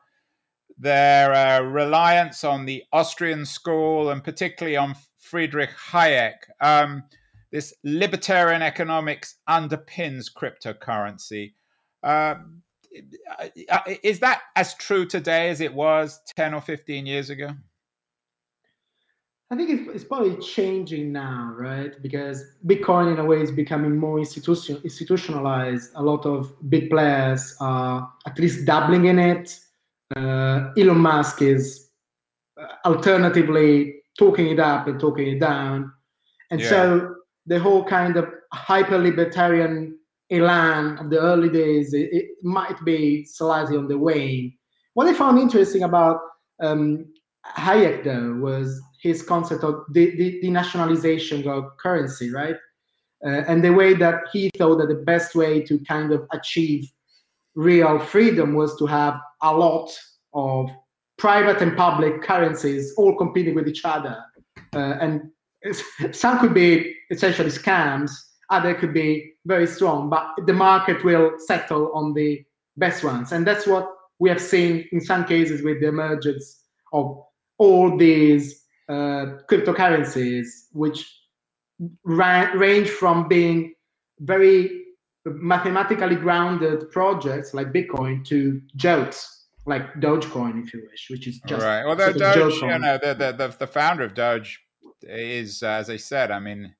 their 0.78 1.32
uh, 1.32 1.60
reliance 1.60 2.44
on 2.44 2.66
the 2.66 2.82
Austrian 2.92 3.46
school 3.46 4.10
and 4.10 4.22
particularly 4.22 4.76
on 4.76 4.94
Friedrich 5.30 5.70
Hayek. 5.90 6.34
Um, 6.60 7.04
this 7.50 7.74
libertarian 7.84 8.62
economics 8.62 9.36
underpins 9.48 10.26
cryptocurrency. 10.32 11.54
Uh, 12.02 12.36
is 14.02 14.20
that 14.20 14.42
as 14.54 14.74
true 14.74 15.06
today 15.06 15.50
as 15.50 15.60
it 15.60 15.72
was 15.72 16.20
10 16.36 16.54
or 16.54 16.60
15 16.60 17.06
years 17.06 17.30
ago? 17.30 17.50
I 19.50 19.54
think 19.54 19.70
it's, 19.70 19.94
it's, 19.94 20.04
probably 20.04 20.36
changing 20.42 21.12
now, 21.12 21.54
right? 21.56 21.92
Because 22.02 22.42
Bitcoin, 22.66 23.12
in 23.12 23.20
a 23.20 23.24
way, 23.24 23.40
is 23.40 23.52
becoming 23.52 23.96
more 23.96 24.18
institution, 24.18 24.80
institutionalized. 24.82 25.92
A 25.94 26.02
lot 26.02 26.26
of 26.26 26.52
big 26.68 26.90
players 26.90 27.54
are 27.60 28.12
at 28.26 28.38
least 28.40 28.64
dabbling 28.64 29.04
in 29.04 29.20
it. 29.20 29.60
Uh, 30.16 30.72
Elon 30.76 30.98
Musk 30.98 31.42
is 31.42 31.90
uh, 32.60 32.66
alternatively 32.84 33.95
talking 34.18 34.48
it 34.48 34.58
up 34.58 34.86
and 34.86 34.98
talking 34.98 35.28
it 35.28 35.40
down. 35.40 35.92
And 36.50 36.60
yeah. 36.60 36.68
so 36.68 37.14
the 37.46 37.58
whole 37.58 37.84
kind 37.84 38.16
of 38.16 38.26
hyper 38.52 38.98
libertarian 38.98 39.98
elan 40.30 40.98
of 40.98 41.10
the 41.10 41.20
early 41.20 41.48
days, 41.48 41.94
it, 41.94 42.08
it, 42.12 42.26
might 42.42 42.84
be 42.84 43.24
slightly 43.24 43.76
on 43.76 43.88
the 43.88 43.98
wane. 43.98 44.56
What 44.94 45.06
I 45.06 45.14
found 45.14 45.38
interesting 45.38 45.82
about 45.82 46.20
um, 46.60 47.06
Hayek, 47.56 48.04
though, 48.04 48.34
was 48.34 48.80
his 49.00 49.22
concept 49.22 49.62
of 49.62 49.84
the, 49.92 50.16
the, 50.16 50.40
the 50.40 50.50
nationalization 50.50 51.46
of 51.48 51.76
currency, 51.78 52.30
right? 52.30 52.56
Uh, 53.24 53.42
and 53.48 53.64
the 53.64 53.72
way 53.72 53.94
that 53.94 54.22
he 54.32 54.50
thought 54.56 54.76
that 54.76 54.88
the 54.88 55.02
best 55.06 55.34
way 55.34 55.60
to 55.62 55.78
kind 55.80 56.12
of 56.12 56.26
achieve 56.32 56.90
real 57.54 57.98
freedom 57.98 58.54
was 58.54 58.76
to 58.78 58.86
have 58.86 59.18
a 59.42 59.54
lot 59.56 59.90
of 60.34 60.70
private 61.18 61.62
and 61.62 61.76
public 61.76 62.22
currencies 62.22 62.94
all 62.96 63.16
competing 63.16 63.54
with 63.54 63.68
each 63.68 63.84
other. 63.84 64.22
Uh, 64.74 64.96
and 65.00 65.30
some 66.12 66.38
could 66.38 66.54
be 66.54 66.94
essentially 67.10 67.50
scams, 67.50 68.10
other 68.50 68.74
could 68.74 68.92
be 68.92 69.32
very 69.44 69.66
strong, 69.66 70.10
but 70.10 70.28
the 70.46 70.52
market 70.52 71.04
will 71.04 71.32
settle 71.38 71.90
on 71.92 72.14
the 72.14 72.44
best 72.76 73.02
ones. 73.02 73.32
And 73.32 73.46
that's 73.46 73.66
what 73.66 73.88
we 74.18 74.28
have 74.28 74.40
seen 74.40 74.88
in 74.92 75.00
some 75.00 75.24
cases 75.24 75.62
with 75.62 75.80
the 75.80 75.88
emergence 75.88 76.62
of 76.92 77.22
all 77.58 77.96
these 77.96 78.64
uh, 78.88 79.42
cryptocurrencies, 79.50 80.46
which 80.72 81.10
ra- 82.04 82.50
range 82.54 82.88
from 82.88 83.28
being 83.28 83.74
very 84.20 84.82
mathematically 85.24 86.14
grounded 86.14 86.90
projects 86.92 87.52
like 87.52 87.72
Bitcoin 87.72 88.24
to 88.26 88.60
jokes 88.76 89.35
like 89.66 89.94
Dogecoin, 89.94 90.64
if 90.64 90.72
you 90.72 90.86
wish, 90.90 91.08
which 91.10 91.26
is 91.26 91.40
just 91.46 91.62
right. 91.64 91.84
Although 91.84 92.12
Doge, 92.12 92.54
you 92.62 92.78
know, 92.78 92.98
the, 93.02 93.14
the, 93.14 93.32
the 93.32 93.56
the 93.58 93.66
founder 93.66 94.04
of 94.04 94.14
Doge 94.14 94.60
is, 95.02 95.62
uh, 95.62 95.68
as 95.68 95.90
I 95.90 95.96
said, 95.96 96.30
I 96.30 96.38
mean, 96.38 96.74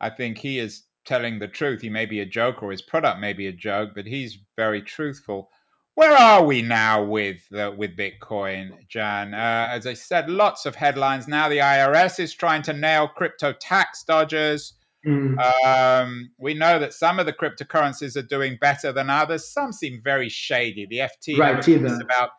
I 0.00 0.10
think 0.10 0.38
he 0.38 0.58
is 0.58 0.84
telling 1.04 1.38
the 1.38 1.48
truth. 1.48 1.80
He 1.80 1.90
may 1.90 2.06
be 2.06 2.20
a 2.20 2.26
joke, 2.26 2.62
or 2.62 2.70
his 2.70 2.82
product 2.82 3.20
may 3.20 3.32
be 3.32 3.46
a 3.46 3.52
joke, 3.52 3.90
but 3.94 4.06
he's 4.06 4.38
very 4.56 4.82
truthful 4.82 5.50
where 5.98 6.16
are 6.16 6.44
we 6.44 6.62
now 6.62 7.02
with 7.02 7.40
uh, 7.52 7.72
with 7.76 7.96
Bitcoin, 7.96 8.86
Jan? 8.86 9.34
Uh, 9.34 9.66
as 9.68 9.84
I 9.84 9.94
said, 9.94 10.30
lots 10.30 10.64
of 10.64 10.76
headlines 10.76 11.26
now. 11.26 11.48
The 11.48 11.58
IRS 11.58 12.20
is 12.20 12.32
trying 12.32 12.62
to 12.62 12.72
nail 12.72 13.08
crypto 13.08 13.52
tax 13.52 14.04
dodgers. 14.04 14.74
Mm. 15.06 15.38
Um, 15.64 16.30
we 16.38 16.54
know 16.54 16.78
that 16.78 16.92
some 16.92 17.18
of 17.18 17.26
the 17.26 17.32
cryptocurrencies 17.32 18.16
are 18.16 18.22
doing 18.22 18.58
better 18.60 18.92
than 18.92 19.10
others. 19.10 19.48
Some 19.48 19.72
seem 19.72 20.00
very 20.02 20.28
shady. 20.28 20.86
The 20.86 20.98
FT 20.98 21.38
right, 21.38 21.66
is 21.66 22.00
about 22.00 22.30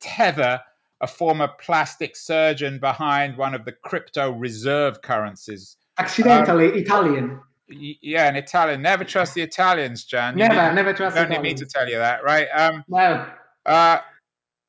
Tether, 0.00 0.60
a 1.00 1.06
former 1.06 1.48
plastic 1.60 2.16
surgeon 2.16 2.80
behind 2.80 3.36
one 3.36 3.54
of 3.54 3.64
the 3.64 3.72
crypto 3.72 4.30
reserve 4.30 5.00
currencies. 5.02 5.76
Accidentally 5.98 6.68
um, 6.68 6.78
Italian 6.78 7.40
yeah, 7.68 8.28
an 8.28 8.36
Italian. 8.36 8.82
Never 8.82 9.04
trust 9.04 9.34
the 9.34 9.42
Italians, 9.42 10.04
Jan. 10.04 10.36
never, 10.36 10.54
need, 10.54 10.74
never 10.74 10.92
trust. 10.94 11.16
Don't 11.16 11.30
need 11.30 11.42
me 11.42 11.54
to 11.54 11.66
tell 11.66 11.88
you 11.88 11.98
that, 11.98 12.24
right? 12.24 12.48
Um, 12.54 12.84
no. 12.88 13.26
Uh, 13.66 13.98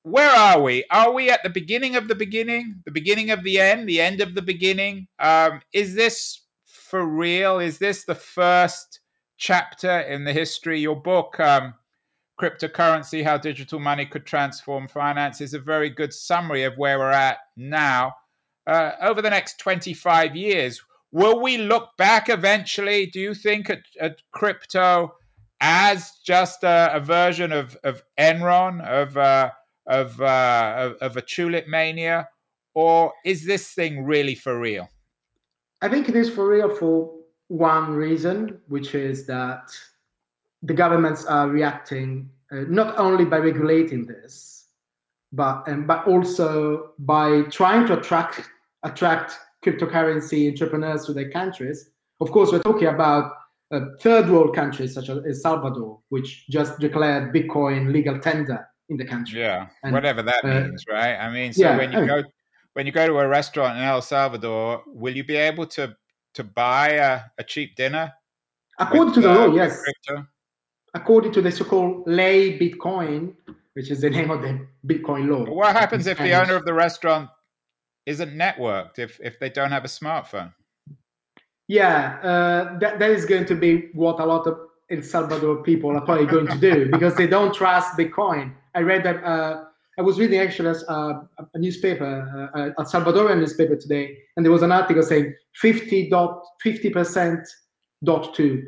where 0.04 0.30
are 0.30 0.62
we? 0.62 0.84
Are 0.92 1.12
we 1.12 1.30
at 1.30 1.44
the 1.44 1.50
beginning 1.50 1.96
of 1.96 2.08
the 2.08 2.16
beginning, 2.16 2.82
the 2.86 2.92
beginning 2.92 3.32
of 3.32 3.44
the 3.44 3.60
end, 3.60 3.88
the 3.88 4.02
end 4.02 4.22
of 4.22 4.36
the 4.36 4.42
beginning? 4.42 5.08
Um, 5.20 5.62
is 5.74 5.96
this 5.96 6.42
for 6.90 7.06
real? 7.06 7.60
Is 7.60 7.78
this 7.78 8.04
the 8.04 8.16
first 8.16 9.00
chapter 9.38 10.00
in 10.02 10.24
the 10.24 10.34
history? 10.34 10.80
Your 10.80 10.96
book, 10.96 11.40
um, 11.40 11.74
Cryptocurrency 12.40 13.24
How 13.24 13.38
Digital 13.38 13.80
Money 13.80 14.06
Could 14.06 14.26
Transform 14.26 14.88
Finance, 14.88 15.42
is 15.42 15.54
a 15.54 15.60
very 15.60 15.90
good 15.90 16.14
summary 16.14 16.64
of 16.64 16.78
where 16.78 17.00
we're 17.00 17.12
at 17.12 17.38
now. 17.56 18.14
Uh, 18.68 18.92
over 19.02 19.22
the 19.22 19.30
next 19.30 19.60
25 19.60 20.36
years, 20.36 20.82
Will 21.12 21.42
we 21.42 21.58
look 21.58 21.98
back 21.98 22.30
eventually? 22.30 23.08
Do 23.08 23.20
you 23.20 23.34
think 23.34 23.70
at, 23.70 23.84
at 24.00 24.22
crypto 24.32 25.16
as 25.60 26.12
just 26.24 26.64
a, 26.64 26.92
a, 26.94 27.00
version 27.00 27.52
of, 27.52 27.76
of 27.84 28.04
Enron, 28.18 28.86
of, 28.86 29.18
uh, 29.18 29.50
of, 29.88 30.22
uh, 30.22 30.74
of, 30.78 30.94
of 31.02 31.18
a 31.18 31.22
tulip 31.22 31.68
mania, 31.68 32.30
or 32.76 33.14
is 33.26 33.46
this 33.46 33.74
thing 33.74 34.06
really 34.06 34.36
for 34.36 34.60
real? 34.60 34.88
I 35.82 35.90
think 35.90 36.10
it 36.10 36.16
is 36.16 36.30
for 36.30 36.48
real 36.48 36.74
for 36.76 37.14
one 37.48 37.94
reason, 37.94 38.60
which 38.68 38.96
is 38.96 39.26
that 39.28 39.72
the 40.62 40.74
governments 40.74 41.26
are 41.26 41.48
reacting 41.48 42.30
uh, 42.52 42.64
not 42.68 42.98
only 42.98 43.26
by 43.26 43.38
regulating 43.38 44.06
this, 44.06 44.68
but 45.32 45.68
um, 45.68 45.86
but 45.86 46.08
also 46.08 46.92
by 47.00 47.44
trying 47.44 47.86
to 47.88 48.00
attract 48.00 48.50
attract 48.84 49.38
cryptocurrency 49.64 50.50
entrepreneurs 50.50 51.06
to 51.06 51.14
their 51.14 51.30
countries. 51.30 51.92
Of 52.22 52.32
course, 52.32 52.52
we're 52.52 52.62
talking 52.62 52.88
about 52.88 53.34
uh, 53.72 53.82
third 54.02 54.30
world 54.30 54.56
countries 54.56 54.94
such 54.94 55.10
as 55.10 55.20
El 55.26 55.34
Salvador, 55.34 56.00
which 56.10 56.48
just 56.50 56.80
declared 56.80 57.34
Bitcoin 57.34 57.94
legal 57.94 58.20
tender 58.20 58.68
in 58.90 58.98
the 58.98 59.06
country. 59.06 59.40
Yeah, 59.40 59.68
and, 59.84 59.94
whatever 59.94 60.24
that 60.24 60.44
uh, 60.44 60.48
means, 60.48 60.86
right? 60.90 61.16
I 61.16 61.32
mean, 61.32 61.54
so 61.54 61.62
yeah, 61.62 61.78
when 61.78 61.92
you 61.92 62.06
go 62.06 62.24
when 62.80 62.86
you 62.86 62.94
go 62.94 63.06
to 63.06 63.20
a 63.20 63.28
restaurant 63.28 63.78
in 63.78 63.84
El 63.84 64.02
Salvador, 64.02 64.82
will 64.88 65.14
you 65.14 65.26
be 65.26 65.36
able 65.36 65.66
to 65.66 65.98
to 66.34 66.46
buy 66.46 66.92
a, 66.92 67.24
a 67.38 67.44
cheap 67.44 67.76
dinner? 67.76 68.14
According 68.80 69.06
with, 69.08 69.14
to 69.16 69.20
the 69.20 69.32
uh, 69.32 69.48
law, 69.48 69.54
yes. 69.54 69.84
Crypto? 69.84 70.26
According 70.94 71.34
to 71.34 71.42
the 71.42 71.52
so-called 71.52 72.08
ley 72.08 72.58
Bitcoin, 72.58 73.36
which 73.74 73.92
is 73.92 74.00
the 74.00 74.10
name 74.18 74.32
of 74.32 74.42
the 74.42 74.66
Bitcoin 74.88 75.28
law. 75.28 75.44
What 75.54 75.76
happens 75.76 76.08
if 76.08 76.20
the 76.20 76.32
owner 76.42 76.56
of 76.56 76.64
the 76.64 76.74
restaurant 76.74 77.30
isn't 78.06 78.32
networked 78.34 78.98
if 78.98 79.20
if 79.22 79.38
they 79.40 79.50
don't 79.50 79.72
have 79.72 79.84
a 79.84 79.90
smartphone. 79.90 80.54
Yeah, 81.68 82.18
uh, 82.24 82.80
that 82.80 82.98
that 83.00 83.12
is 83.12 83.26
going 83.26 83.46
to 83.48 83.56
be 83.56 83.90
what 83.92 84.22
a 84.22 84.26
lot 84.26 84.48
of 84.48 84.58
El 84.90 85.02
Salvador 85.02 85.64
people 85.64 85.92
are 85.98 86.06
probably 86.06 86.28
going 86.28 86.48
to 86.48 86.58
do 86.58 86.90
because 86.90 87.16
they 87.16 87.28
don't 87.28 87.54
trust 87.54 87.98
Bitcoin. 87.98 88.54
I 88.74 88.80
read 88.84 89.04
that. 89.04 89.22
Uh, 89.22 89.66
I 90.00 90.02
was 90.02 90.18
reading 90.18 90.40
actually 90.40 90.80
uh, 90.88 91.14
a 91.54 91.60
newspaper, 91.60 92.50
uh, 92.56 92.82
a 92.82 92.86
Salvadorian 92.86 93.40
newspaper 93.40 93.76
today, 93.76 94.18
and 94.38 94.46
there 94.46 94.52
was 94.52 94.62
an 94.62 94.72
article 94.72 95.04
saying 95.04 95.36
50 95.56 96.10
dot 96.10 96.42
50 96.62 96.90
percent 96.90 97.46
dot 98.06 98.34
two 98.34 98.64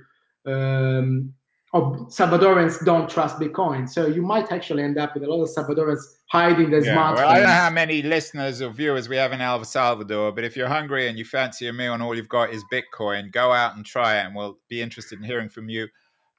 um, 0.45 1.33
of 1.73 1.83
Salvadorans 2.09 2.83
don't 2.83 3.09
trust 3.09 3.37
Bitcoin. 3.37 3.87
So 3.87 4.07
you 4.07 4.21
might 4.21 4.51
actually 4.51 4.83
end 4.83 4.97
up 4.97 5.13
with 5.13 5.23
a 5.23 5.27
lot 5.27 5.41
of 5.41 5.49
Salvadorans 5.49 6.01
hiding 6.29 6.69
their 6.69 6.83
yeah, 6.83 6.97
smartphones. 6.97 7.15
Well, 7.15 7.29
I 7.29 7.35
don't 7.35 7.47
know 7.47 7.53
how 7.53 7.69
many 7.69 8.01
listeners 8.01 8.61
or 8.61 8.69
viewers 8.69 9.07
we 9.07 9.15
have 9.15 9.31
in 9.31 9.39
El 9.39 9.63
Salvador, 9.63 10.33
but 10.33 10.43
if 10.43 10.57
you're 10.57 10.67
hungry 10.67 11.07
and 11.07 11.17
you 11.17 11.23
fancy 11.23 11.65
a 11.67 11.71
meal 11.71 11.93
and 11.93 12.03
all 12.03 12.13
you've 12.13 12.27
got 12.27 12.49
is 12.49 12.61
Bitcoin, 12.73 13.31
go 13.31 13.53
out 13.53 13.77
and 13.77 13.85
try 13.85 14.17
it, 14.19 14.25
and 14.25 14.35
we'll 14.35 14.57
be 14.67 14.81
interested 14.81 15.17
in 15.17 15.23
hearing 15.23 15.47
from 15.47 15.69
you. 15.69 15.87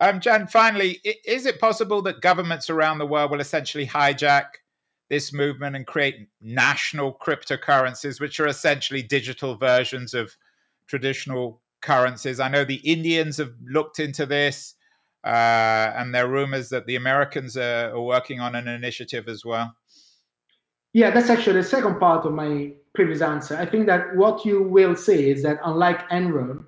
Um, 0.01 0.21
Jan, 0.21 0.49
finally, 0.49 1.01
is 1.25 1.47
it 1.47 1.61
possible 1.61 2.03
that 2.03 2.21
governments 2.21 2.69
around 2.69 2.99
the 2.99 3.07
world 3.07 3.31
will 3.31 3.41
essentially 3.41 3.87
hijack 3.87 4.47
this 5.13 5.31
movement 5.31 5.77
and 5.77 5.87
create 5.87 6.27
national 6.41 7.13
cryptocurrencies, 7.13 8.19
which 8.19 8.41
are 8.41 8.47
essentially 8.47 9.03
digital 9.03 9.57
versions 9.57 10.15
of 10.15 10.35
traditional 10.87 11.61
currencies? 11.83 12.41
I 12.41 12.49
know 12.49 12.65
the 12.65 12.77
Indians 12.77 13.37
have 13.37 13.53
looked 13.63 13.99
into 13.99 14.25
this. 14.25 14.75
Uh, 15.23 15.93
and 15.97 16.15
there 16.15 16.25
are 16.25 16.29
rumors 16.29 16.71
that 16.71 16.87
the 16.87 16.97
Americans 16.97 17.59
are, 17.59 17.91
are, 17.95 18.01
working 18.01 18.41
on 18.41 18.57
an 18.57 18.67
initiative 18.67 19.29
as 19.29 19.45
well. 19.45 19.77
Yeah, 20.95 21.11
that's 21.11 21.31
actually 21.31 21.61
the 21.61 21.69
second 21.69 22.01
part 22.01 22.25
of 22.25 22.33
my 22.33 22.73
previous 22.95 23.21
answer. 23.21 23.57
I 23.57 23.67
think 23.67 23.87
that 23.87 24.17
what 24.17 24.47
you 24.47 24.63
will 24.63 24.97
see 24.97 25.31
is 25.31 25.43
that 25.43 25.59
unlike 25.63 26.09
Enron, 26.09 26.65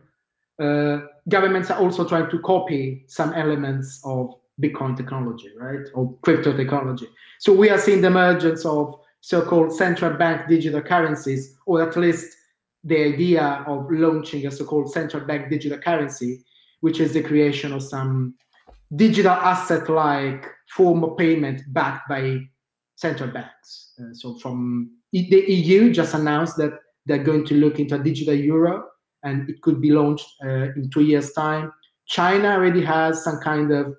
uh, 0.61 1.07
governments 1.29 1.71
are 1.71 1.81
also 1.81 2.07
trying 2.07 2.31
to 2.31 2.39
copy 2.41 3.05
some 3.09 3.33
elements 3.33 4.01
of 4.05 4.35
Bitcoin 4.63 4.97
technology, 4.97 5.51
right, 5.59 5.87
or 5.95 6.17
crypto 6.23 6.57
technology. 6.57 7.07
So 7.41 7.53
we 7.53 7.71
are 7.71 7.79
seeing 7.79 8.01
the 8.01 8.09
emergence 8.09 8.65
of 8.65 8.95
so-called 9.21 9.75
central 9.75 10.17
bank 10.17 10.49
digital 10.49 10.83
currencies, 10.83 11.57
or 11.67 11.83
at 11.83 11.97
least 11.97 12.37
the 12.85 13.15
idea 13.15 13.65
of 13.67 13.87
launching 13.91 14.47
a 14.47 14.51
so-called 14.51 14.93
central 14.93 15.25
bank 15.25 15.51
digital 15.51 15.79
currency, 15.79 16.45
which 16.81 17.01
is 17.01 17.13
the 17.13 17.23
creation 17.23 17.73
of 17.73 17.83
some 17.83 18.35
digital 18.97 19.33
asset 19.33 19.89
like 19.89 20.47
form 20.69 21.03
of 21.03 21.17
payment 21.17 21.63
backed 21.73 22.09
by 22.09 22.39
central 22.97 23.31
banks. 23.31 23.95
Uh, 23.99 24.13
so 24.13 24.39
from 24.39 24.91
the 25.13 25.45
EU 25.49 25.93
just 25.93 26.15
announced 26.15 26.57
that 26.57 26.73
they're 27.07 27.23
going 27.23 27.45
to 27.47 27.55
look 27.55 27.79
into 27.79 27.95
a 27.95 27.99
digital 28.03 28.35
euro 28.35 28.85
and 29.23 29.49
it 29.49 29.61
could 29.63 29.81
be 29.81 29.91
launched 29.91 30.27
uh, 30.45 30.73
in 30.77 30.91
two 30.93 31.03
years 31.03 31.33
time. 31.33 31.73
China 32.07 32.49
already 32.49 32.83
has 32.83 33.25
some 33.25 33.39
kind 33.39 33.73
of 33.73 33.95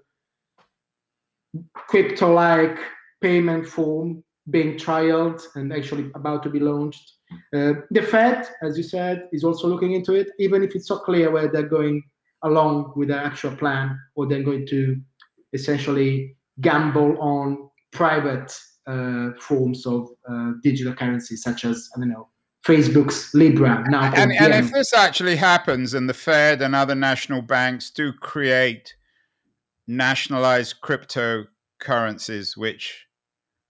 crypto-like 1.74 2.78
payment 3.22 3.66
form 3.66 4.24
being 4.50 4.78
trialed 4.78 5.42
and 5.56 5.74
actually 5.74 6.12
about 6.16 6.44
to 6.44 6.50
be 6.50 6.60
launched. 6.60 7.14
Uh, 7.54 7.74
the 7.92 8.02
Fed, 8.02 8.48
as 8.62 8.78
you 8.78 8.84
said, 8.84 9.28
is 9.32 9.44
also 9.44 9.68
looking 9.68 9.94
into 9.94 10.14
it, 10.14 10.28
even 10.40 10.64
if 10.64 10.76
it's 10.76 10.90
not 10.90 11.04
clear 11.04 11.32
where 11.32 11.48
they're 11.48 11.64
going 11.64 12.04
along 12.44 12.94
with 12.96 13.08
their 13.08 13.24
actual 13.24 13.56
plan 13.56 13.98
or 14.16 14.28
they're 14.28 14.44
going 14.44 14.68
to 14.68 15.00
essentially 15.54 16.36
gamble 16.62 17.18
on 17.20 17.70
private 17.92 18.56
uh, 18.88 19.30
forms 19.40 19.88
of 19.88 20.10
uh, 20.30 20.52
digital 20.62 20.94
currency, 20.94 21.36
such 21.36 21.66
as, 21.66 21.90
I 21.96 22.00
don't 22.00 22.10
know, 22.10 22.30
Facebook's 22.66 23.34
Libra 23.34 23.84
now. 23.90 24.14
And, 24.14 24.32
and 24.34 24.54
if 24.54 24.72
this 24.72 24.94
actually 24.94 25.36
happens 25.36 25.94
and 25.94 26.10
the 26.10 26.14
Fed 26.14 26.62
and 26.62 26.76
other 26.76 26.96
national 26.96 27.42
banks 27.42 27.90
do 27.90 28.12
create 28.12 28.96
nationalized 29.88 30.76
cryptocurrencies 30.82 32.58
which 32.58 33.06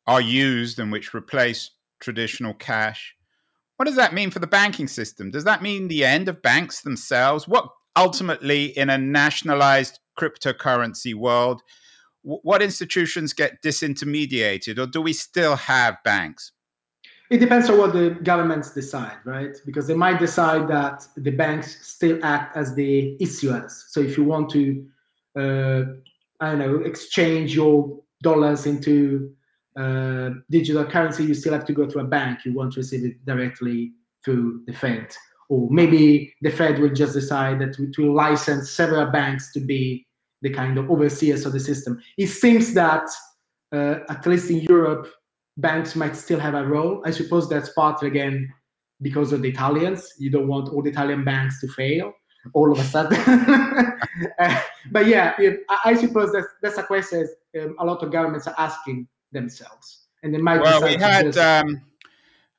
are 0.08 0.22
used 0.22 0.80
and 0.80 0.92
which 0.92 1.14
replace 1.14 1.72
traditional 2.00 2.54
cash, 2.54 3.16
what 3.78 3.86
does 3.86 3.96
that 3.96 4.14
mean 4.14 4.32
for 4.32 4.40
the 4.40 4.48
banking 4.48 4.88
system? 4.88 5.32
Does 5.32 5.44
that 5.44 5.62
mean 5.62 5.88
the 5.88 6.06
end 6.06 6.30
of 6.30 6.42
banks 6.42 6.82
themselves? 6.82 7.48
What 7.48 7.68
ultimately, 7.96 8.66
in 8.78 8.90
a 8.90 8.98
nationalized 8.98 10.00
cryptocurrency 10.18 11.14
world, 11.14 11.62
what 12.22 12.62
institutions 12.62 13.34
get 13.34 13.62
disintermediated, 13.62 14.80
or 14.80 14.88
do 14.88 15.02
we 15.02 15.14
still 15.14 15.56
have 15.56 15.98
banks? 16.04 16.54
It 17.30 17.38
depends 17.40 17.70
on 17.70 17.78
what 17.78 17.94
the 17.94 18.18
governments 18.24 18.74
decide, 18.74 19.18
right? 19.26 19.56
Because 19.66 19.88
they 19.88 19.96
might 19.96 20.20
decide 20.20 20.68
that 20.68 21.08
the 21.18 21.32
banks 21.32 21.88
still 21.88 22.20
act 22.24 22.56
as 22.56 22.76
the 22.76 23.18
issuers. 23.20 23.72
So 23.90 24.00
if 24.00 24.18
you 24.18 24.24
want 24.24 24.50
to, 24.52 24.86
uh, 25.36 25.84
I 26.40 26.52
don't 26.52 26.60
know, 26.60 26.76
exchange 26.78 27.56
your 27.56 28.00
dollars 28.22 28.66
into 28.66 29.34
uh, 29.78 30.30
digital 30.50 30.86
currency, 30.86 31.24
you 31.26 31.34
still 31.34 31.54
have 31.54 31.66
to 31.66 31.74
go 31.74 31.86
to 31.86 32.00
a 32.00 32.04
bank. 32.04 32.40
You 32.46 32.54
won't 32.54 32.78
receive 32.78 33.06
it 33.06 33.26
directly 33.26 33.94
through 34.24 34.64
the 34.66 34.74
Fed. 34.74 35.16
Or 35.50 35.70
maybe 35.70 36.34
the 36.42 36.50
Fed 36.50 36.80
will 36.80 36.94
just 36.94 37.14
decide 37.14 37.60
that 37.60 37.78
it 37.80 37.98
will 37.98 38.14
license 38.14 38.72
several 38.72 39.12
banks 39.12 39.52
to 39.54 39.60
be 39.60 40.08
the 40.42 40.50
kind 40.50 40.78
of 40.78 40.90
overseers 40.90 41.46
of 41.46 41.54
the 41.54 41.60
system. 41.60 42.02
It 42.18 42.28
seems 42.28 42.74
that, 42.74 43.08
uh, 43.72 44.00
at 44.10 44.26
least 44.26 44.50
in 44.50 44.62
Europe, 44.62 45.08
banks 45.58 45.96
might 45.96 46.16
still 46.16 46.40
have 46.40 46.56
a 46.56 46.66
role. 46.66 47.02
I 47.06 47.12
suppose 47.12 47.48
that's 47.48 47.70
partly 47.70 48.08
again 48.08 48.52
because 49.02 49.34
of 49.34 49.42
the 49.42 49.50
Italians. 49.50 50.14
You 50.18 50.32
don't 50.32 50.48
want 50.48 50.70
all 50.70 50.82
the 50.82 50.90
Italian 50.90 51.24
banks 51.24 51.62
to 51.62 51.68
fail 51.68 52.14
all 52.54 52.72
of 52.72 52.80
a 52.80 52.84
sudden. 52.84 53.18
uh, 54.40 54.62
but 54.92 55.08
yeah, 55.08 55.36
I, 55.84 55.96
suppose 55.96 56.32
that's 56.32 56.48
that's 56.62 56.78
a 56.78 56.84
question 56.84 57.28
um, 57.60 57.76
a 57.80 57.86
lot 57.86 58.04
of 58.04 58.12
governments 58.12 58.48
are 58.48 58.56
asking 58.58 59.08
themselves, 59.32 60.08
and 60.24 60.34
they 60.34 60.38
might. 60.38 60.62
Well, 60.62 60.84
we 60.84 60.96
had. 60.96 61.34
Just... 61.34 61.38
Um, 61.38 61.82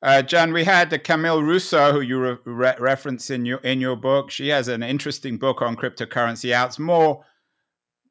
uh, 0.03 0.21
Gian, 0.21 0.53
we 0.53 0.63
had 0.63 0.91
Camila 0.91 1.41
Russo, 1.41 1.91
who 1.91 2.01
you 2.01 2.19
re- 2.19 2.37
re- 2.45 2.75
reference 2.79 3.31
in 3.31 3.45
your 3.45 3.57
in 3.59 3.81
your 3.81 3.95
book. 3.95 4.29
She 4.29 4.49
has 4.49 4.67
an 4.67 4.83
interesting 4.83 5.37
book 5.37 5.61
on 5.61 5.75
cryptocurrency 5.75 6.51
out. 6.51 6.69
It's 6.69 6.79
more 6.79 7.25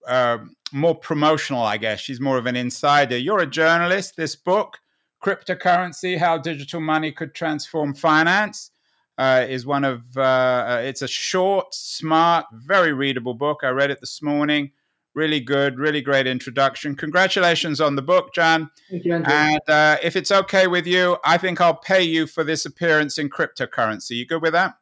uh, 0.06 0.38
more 0.72 0.94
promotional, 0.94 1.62
I 1.62 1.76
guess. 1.76 2.00
She's 2.00 2.20
more 2.20 2.38
of 2.38 2.46
an 2.46 2.56
insider. 2.56 3.16
You're 3.16 3.40
a 3.40 3.46
journalist. 3.46 4.16
This 4.16 4.34
book, 4.34 4.78
Cryptocurrency 5.22 6.18
How 6.18 6.38
Digital 6.38 6.80
Money 6.80 7.12
Could 7.12 7.34
Transform 7.34 7.94
Finance, 7.94 8.70
uh, 9.18 9.46
is 9.48 9.64
one 9.64 9.84
of, 9.84 10.04
uh, 10.16 10.20
uh, 10.20 10.82
it's 10.84 11.02
a 11.02 11.08
short, 11.08 11.74
smart, 11.74 12.46
very 12.52 12.92
readable 12.92 13.34
book. 13.34 13.60
I 13.62 13.70
read 13.70 13.90
it 13.90 14.00
this 14.00 14.20
morning. 14.22 14.72
Really 15.14 15.40
good, 15.40 15.78
really 15.78 16.02
great 16.02 16.26
introduction. 16.26 16.94
Congratulations 16.94 17.80
on 17.80 17.96
the 17.96 18.02
book, 18.02 18.34
Gian. 18.34 18.70
Thank 18.90 19.04
you, 19.06 19.14
Andrew. 19.14 19.32
And 19.32 19.60
uh, 19.66 19.96
if 20.02 20.14
it's 20.14 20.30
okay 20.30 20.66
with 20.66 20.86
you, 20.86 21.16
I 21.24 21.38
think 21.38 21.60
I'll 21.60 21.76
pay 21.76 22.02
you 22.02 22.26
for 22.26 22.44
this 22.44 22.66
appearance 22.66 23.16
in 23.16 23.30
cryptocurrency. 23.30 24.10
You 24.10 24.26
good 24.26 24.42
with 24.42 24.52
that? 24.52 24.74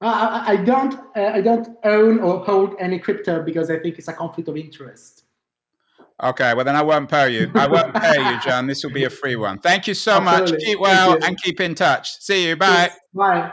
I, 0.00 0.52
I 0.52 0.56
don't 0.56 0.94
uh, 1.16 1.30
I 1.32 1.40
don't 1.40 1.68
own 1.84 2.18
or 2.18 2.44
hold 2.44 2.74
any 2.78 2.98
crypto 2.98 3.42
because 3.42 3.70
I 3.70 3.78
think 3.78 3.98
it's 3.98 4.08
a 4.08 4.12
conflict 4.12 4.48
of 4.48 4.56
interest. 4.56 5.24
Okay, 6.22 6.54
well 6.54 6.64
then 6.64 6.76
I 6.76 6.82
won't 6.82 7.10
pay 7.10 7.30
you. 7.30 7.50
I 7.54 7.66
won't 7.66 7.94
pay 8.02 8.32
you, 8.32 8.40
Gian. 8.40 8.66
This 8.66 8.84
will 8.84 8.92
be 8.92 9.04
a 9.04 9.10
free 9.10 9.36
one. 9.36 9.58
Thank 9.58 9.86
you 9.86 9.94
so 9.94 10.20
Absolutely. 10.20 10.52
much. 10.52 10.64
Keep 10.64 10.80
well 10.80 11.24
and 11.24 11.40
keep 11.40 11.60
in 11.60 11.74
touch. 11.74 12.20
See 12.20 12.48
you. 12.48 12.56
Bye. 12.56 12.90
Yes. 12.90 12.98
Bye. 13.14 13.52